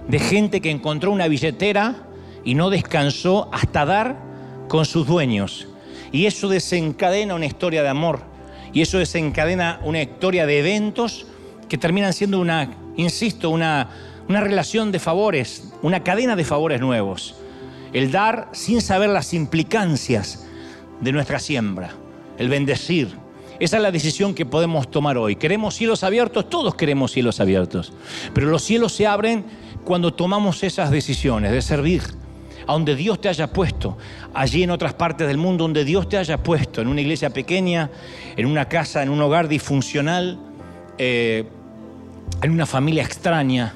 [0.08, 1.94] de gente que encontró una billetera
[2.42, 4.16] y no descansó hasta dar
[4.68, 5.68] con sus dueños.
[6.10, 8.20] Y eso desencadena una historia de amor.
[8.72, 11.26] Y eso desencadena una historia de eventos
[11.68, 13.88] que terminan siendo una, insisto, una,
[14.28, 17.34] una relación de favores, una cadena de favores nuevos.
[17.92, 20.46] El dar sin saber las implicancias
[21.00, 21.92] de nuestra siembra,
[22.38, 23.08] el bendecir.
[23.60, 25.36] Esa es la decisión que podemos tomar hoy.
[25.36, 26.48] ¿Queremos cielos abiertos?
[26.48, 27.92] Todos queremos cielos abiertos.
[28.32, 29.44] Pero los cielos se abren
[29.84, 32.02] cuando tomamos esas decisiones de servir
[32.66, 33.96] a donde Dios te haya puesto,
[34.34, 37.90] allí en otras partes del mundo donde Dios te haya puesto, en una iglesia pequeña,
[38.36, 40.38] en una casa, en un hogar disfuncional,
[40.98, 41.48] eh,
[42.42, 43.74] en una familia extraña,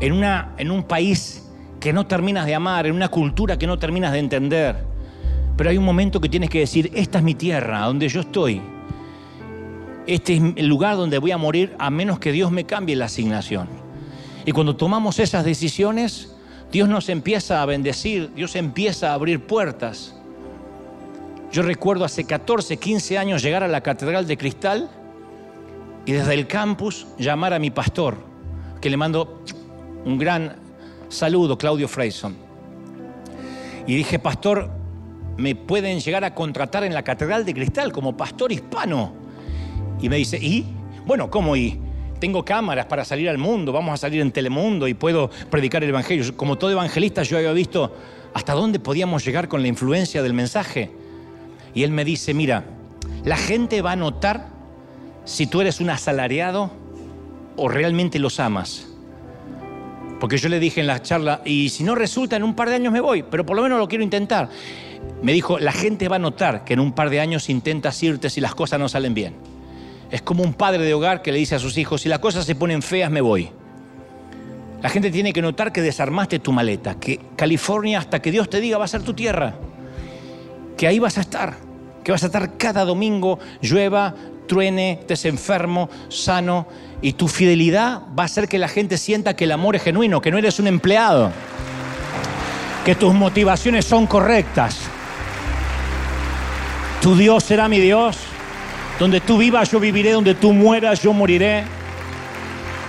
[0.00, 1.48] en, una, en un país
[1.80, 4.76] que no terminas de amar, en una cultura que no terminas de entender.
[5.56, 8.60] Pero hay un momento que tienes que decir, esta es mi tierra, donde yo estoy.
[10.06, 13.06] Este es el lugar donde voy a morir a menos que Dios me cambie la
[13.06, 13.68] asignación.
[14.46, 16.34] Y cuando tomamos esas decisiones,
[16.72, 20.14] Dios nos empieza a bendecir, Dios empieza a abrir puertas.
[21.50, 24.90] Yo recuerdo hace 14, 15 años llegar a la Catedral de Cristal
[26.08, 28.16] y desde el campus llamar a mi pastor,
[28.80, 29.44] que le mando
[30.06, 30.56] un gran
[31.10, 32.34] saludo, Claudio Freyson.
[33.86, 34.70] Y dije, pastor,
[35.36, 39.12] me pueden llegar a contratar en la Catedral de Cristal como pastor hispano.
[40.00, 40.64] Y me dice, ¿y?
[41.04, 41.78] Bueno, ¿cómo y?
[42.18, 45.90] Tengo cámaras para salir al mundo, vamos a salir en Telemundo y puedo predicar el
[45.90, 46.34] Evangelio.
[46.38, 47.94] Como todo evangelista yo había visto
[48.32, 50.90] hasta dónde podíamos llegar con la influencia del mensaje.
[51.74, 52.64] Y él me dice, mira,
[53.26, 54.56] la gente va a notar
[55.28, 56.70] si tú eres un asalariado
[57.56, 58.86] o realmente los amas.
[60.18, 62.76] Porque yo le dije en la charla, y si no resulta, en un par de
[62.76, 64.48] años me voy, pero por lo menos lo quiero intentar.
[65.22, 68.30] Me dijo, la gente va a notar que en un par de años intentas irte
[68.30, 69.34] si las cosas no salen bien.
[70.10, 72.46] Es como un padre de hogar que le dice a sus hijos, si las cosas
[72.46, 73.50] se ponen feas, me voy.
[74.80, 78.62] La gente tiene que notar que desarmaste tu maleta, que California, hasta que Dios te
[78.62, 79.56] diga, va a ser tu tierra,
[80.78, 81.54] que ahí vas a estar,
[82.02, 84.14] que vas a estar cada domingo, llueva,
[84.48, 86.66] truene, estés enfermo, sano,
[87.00, 90.20] y tu fidelidad va a hacer que la gente sienta que el amor es genuino,
[90.20, 91.30] que no eres un empleado,
[92.84, 94.80] que tus motivaciones son correctas.
[97.00, 98.18] Tu Dios será mi Dios,
[98.98, 101.62] donde tú vivas yo viviré, donde tú mueras yo moriré.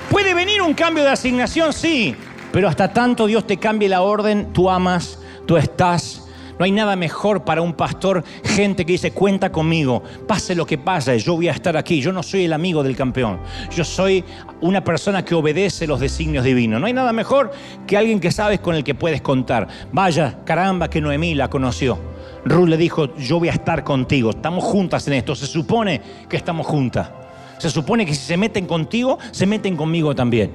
[0.10, 2.16] Puede venir un cambio de asignación, sí,
[2.52, 6.19] pero hasta tanto Dios te cambie la orden, tú amas, tú estás
[6.60, 10.78] no hay nada mejor para un pastor, gente que dice, cuenta conmigo, pase lo que
[10.78, 12.02] pase, yo voy a estar aquí.
[12.02, 13.40] Yo no soy el amigo del campeón,
[13.74, 14.26] yo soy
[14.60, 16.82] una persona que obedece los designios divinos.
[16.82, 17.52] No hay nada mejor
[17.88, 19.70] que alguien que sabes con el que puedes contar.
[19.94, 21.98] Vaya, caramba que Noemí la conoció.
[22.44, 26.36] Ruth le dijo, yo voy a estar contigo, estamos juntas en esto, se supone que
[26.36, 27.10] estamos juntas.
[27.58, 30.52] Se supone que si se meten contigo, se meten conmigo también.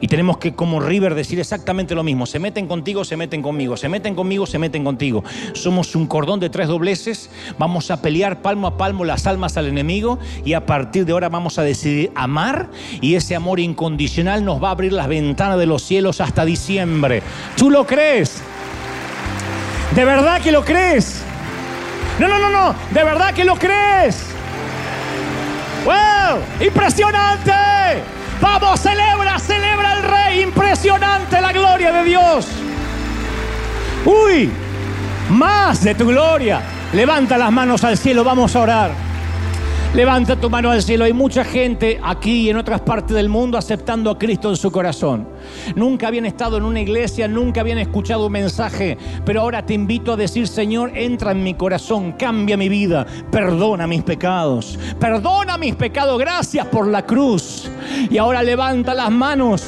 [0.00, 2.26] Y tenemos que, como River, decir exactamente lo mismo.
[2.26, 3.76] Se meten contigo, se meten conmigo.
[3.76, 5.22] Se meten conmigo, se meten contigo.
[5.52, 7.30] Somos un cordón de tres dobleces.
[7.58, 10.18] Vamos a pelear palmo a palmo las almas al enemigo.
[10.44, 12.70] Y a partir de ahora vamos a decidir amar.
[13.00, 17.22] Y ese amor incondicional nos va a abrir las ventanas de los cielos hasta diciembre.
[17.56, 18.42] ¿Tú lo crees?
[19.94, 21.22] ¿De verdad que lo crees?
[22.18, 22.74] No, no, no, no.
[22.90, 24.24] ¿De verdad que lo crees?
[25.84, 26.38] ¡Wow!
[26.60, 28.19] ¡Impresionante!
[28.40, 30.42] Vamos, celebra, celebra el rey.
[30.42, 31.40] Impresionante.
[32.04, 32.48] Dios.
[34.04, 34.50] Uy,
[35.30, 36.62] más de tu gloria.
[36.92, 38.90] Levanta las manos al cielo, vamos a orar.
[39.92, 41.04] Levanta tu mano al cielo.
[41.04, 44.70] Hay mucha gente aquí y en otras partes del mundo aceptando a Cristo en su
[44.70, 45.28] corazón.
[45.74, 50.12] Nunca habían estado en una iglesia, nunca habían escuchado un mensaje, pero ahora te invito
[50.12, 55.74] a decir, Señor, entra en mi corazón, cambia mi vida, perdona mis pecados, perdona mis
[55.74, 57.59] pecados, gracias por la cruz.
[58.08, 59.64] Y ahora levanta las manos.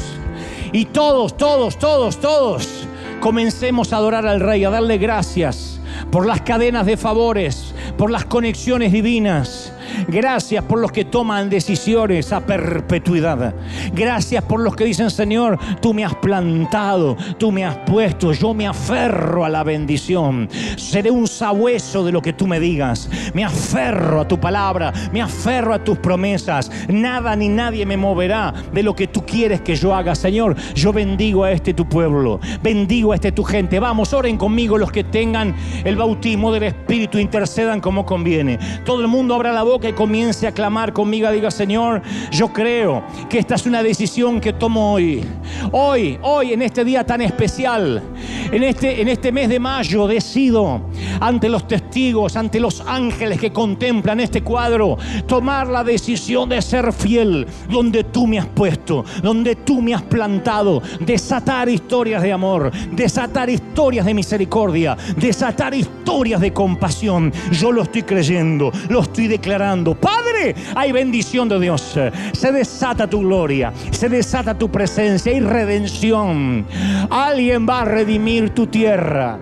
[0.73, 2.89] Y todos, todos, todos, todos,
[3.21, 5.79] comencemos a adorar al Rey, a darle gracias
[6.11, 9.62] por las cadenas de favores, por las conexiones divinas
[10.09, 13.55] Gracias por los que toman decisiones a perpetuidad.
[13.93, 18.55] Gracias por los que dicen, Señor, tú me has plantado, tú me has puesto, yo
[18.55, 20.49] me aferro a la bendición.
[20.77, 23.09] Seré un sabueso de lo que tú me digas.
[23.35, 26.71] Me aferro a tu palabra, me aferro a tus promesas.
[26.89, 30.57] Nada ni nadie me moverá de lo que tú quieres que yo haga, Señor.
[30.75, 33.79] Yo bendigo a este tu pueblo, bendigo a este tu gente.
[33.79, 35.55] Vamos, oren conmigo los que tengan
[35.85, 38.59] el bautismo del Espíritu, intercedan como conviene.
[38.85, 43.39] Todo el mundo abra la boca comience a clamar conmigo, diga, Señor, yo creo que
[43.39, 45.25] esta es una decisión que tomo hoy.
[45.73, 48.03] Hoy, hoy, en este día tan especial,
[48.51, 50.83] en este, en este mes de mayo, decido
[51.21, 56.93] ante los testigos, ante los ángeles que contemplan este cuadro, tomar la decisión de ser
[56.93, 62.71] fiel donde tú me has puesto, donde tú me has plantado, desatar historias de amor,
[62.93, 67.33] desatar historias de misericordia, desatar historias de compasión.
[67.53, 71.99] Yo lo estoy creyendo, lo estoy declarando Padre, hay bendición de Dios.
[72.33, 76.67] Se desata tu gloria, se desata tu presencia y redención.
[77.11, 79.39] Alguien va a redimir tu tierra.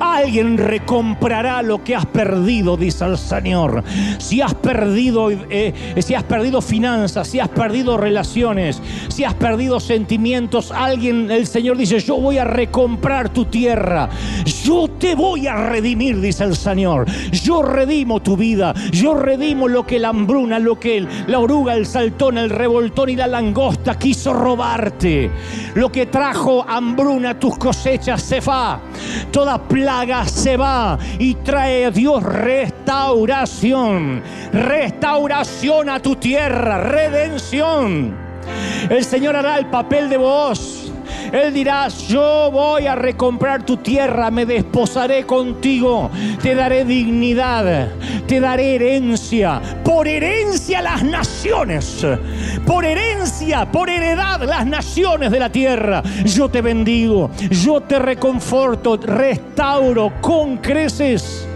[0.00, 3.82] Alguien recomprará lo que has perdido, dice el Señor.
[4.18, 9.80] Si has perdido, eh, si has perdido finanzas, si has perdido relaciones, si has perdido
[9.80, 14.08] sentimientos, alguien, el Señor dice, yo voy a recomprar tu tierra.
[14.64, 17.06] Yo te voy a redimir, dice el Señor.
[17.32, 18.74] Yo redimo tu vida.
[18.92, 23.16] Yo redimo lo que la hambruna, lo que la oruga, el saltón, el revoltón y
[23.16, 25.30] la langosta quiso robarte.
[25.74, 28.80] Lo que trajo hambruna tus cosechas se va.
[29.30, 34.22] Toda plaga se va y trae a Dios restauración.
[34.50, 38.16] Restauración a tu tierra, redención.
[38.88, 40.90] El Señor hará el papel de vos
[41.32, 46.10] él dirá, yo voy a recomprar tu tierra, me desposaré contigo,
[46.42, 47.88] te daré dignidad,
[48.26, 52.06] te daré herencia, por herencia las naciones,
[52.66, 56.02] por herencia, por heredad las naciones de la tierra.
[56.24, 61.46] Yo te bendigo, yo te reconforto, restauro con creces.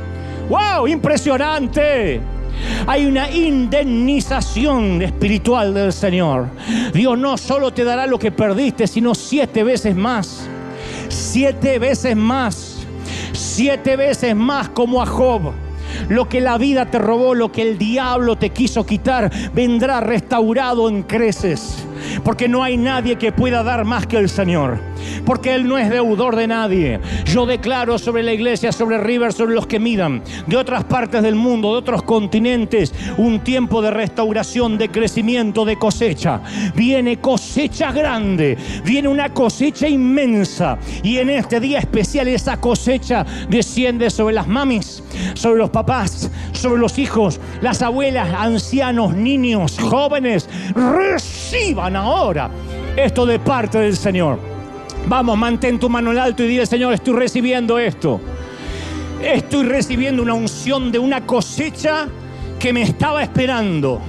[0.48, 0.88] ¡Wow!
[0.88, 2.39] Impresionante.
[2.86, 6.48] Hay una indemnización espiritual del Señor.
[6.92, 10.48] Dios no solo te dará lo que perdiste, sino siete veces más.
[11.08, 12.86] Siete veces más.
[13.32, 15.52] Siete veces más como a Job.
[16.08, 20.88] Lo que la vida te robó, lo que el diablo te quiso quitar, vendrá restaurado
[20.88, 21.84] en creces.
[22.24, 24.89] Porque no hay nadie que pueda dar más que el Señor.
[25.24, 27.00] Porque Él no es deudor de nadie.
[27.26, 31.34] Yo declaro sobre la iglesia, sobre River, sobre los que miran de otras partes del
[31.34, 36.40] mundo, de otros continentes, un tiempo de restauración, de crecimiento, de cosecha.
[36.74, 40.78] Viene cosecha grande, viene una cosecha inmensa.
[41.02, 45.02] Y en este día especial esa cosecha desciende sobre las mamis,
[45.34, 50.48] sobre los papás, sobre los hijos, las abuelas, ancianos, niños, jóvenes.
[50.74, 52.50] Reciban ahora
[52.96, 54.59] esto de parte del Señor.
[55.06, 58.20] Vamos, mantén tu mano en alto y dile, Señor, estoy recibiendo esto.
[59.22, 62.08] Estoy recibiendo una unción de una cosecha
[62.58, 64.00] que me estaba esperando.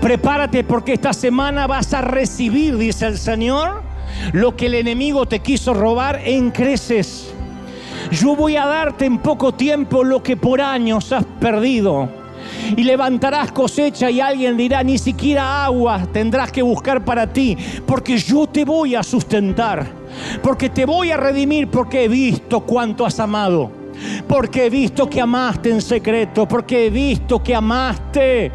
[0.00, 3.82] Prepárate porque esta semana vas a recibir, dice el Señor,
[4.32, 7.32] lo que el enemigo te quiso robar en creces.
[8.10, 12.08] Yo voy a darte en poco tiempo lo que por años has perdido
[12.76, 17.56] y levantarás cosecha y alguien dirá, ni siquiera agua tendrás que buscar para ti,
[17.86, 19.86] porque yo te voy a sustentar,
[20.42, 23.85] porque te voy a redimir, porque he visto cuánto has amado
[24.28, 28.52] porque he visto que amaste en secreto, porque he visto que amaste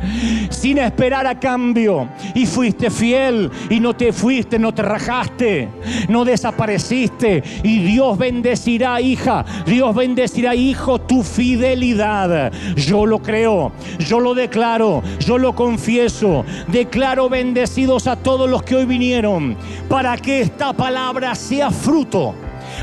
[0.50, 2.10] sin esperar a cambio.
[2.36, 5.70] Y fuiste fiel y no te fuiste, no te rajaste,
[6.10, 7.44] no desapareciste.
[7.64, 12.52] Y Dios bendecirá, hija, Dios bendecirá, hijo, tu fidelidad.
[12.76, 18.76] Yo lo creo, yo lo declaro, yo lo confieso, declaro bendecidos a todos los que
[18.76, 19.56] hoy vinieron
[19.90, 22.34] para que esta palabra sea fruto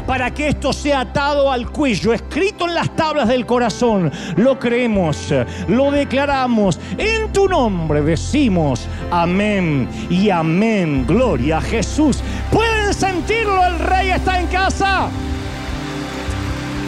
[0.07, 4.11] para que esto sea atado al cuello, escrito en las tablas del corazón.
[4.37, 5.33] Lo creemos,
[5.69, 6.79] lo declaramos.
[6.97, 11.07] En tu nombre decimos amén y amén.
[11.07, 12.21] Gloria a Jesús.
[12.51, 15.09] Pueden sentirlo, el rey está en casa.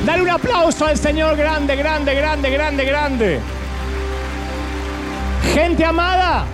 [0.05, 3.41] Dale un aplauso al Señor grande, grande, grande, grande, grande.
[5.53, 6.45] Gente amada,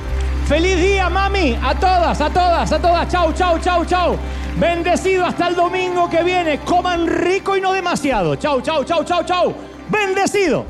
[0.46, 1.56] feliz día, mami.
[1.62, 3.08] A todas, a todas, a todas.
[3.08, 4.18] Chau, chau, chau, chau.
[4.58, 6.60] Bendecido hasta el domingo que viene.
[6.60, 8.36] Coman rico y no demasiado.
[8.36, 9.54] Chau, chau, chau, chau, chau.
[9.90, 10.64] Bendecido.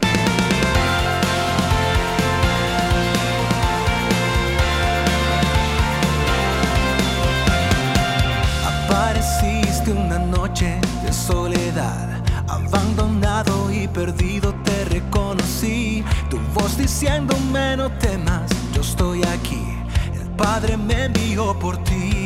[8.67, 16.03] Apareciste una noche de soledad, abandonado y perdido te reconocí.
[16.29, 19.63] Tu voz diciéndome no temas, yo estoy aquí.
[20.13, 22.26] El Padre me envió por ti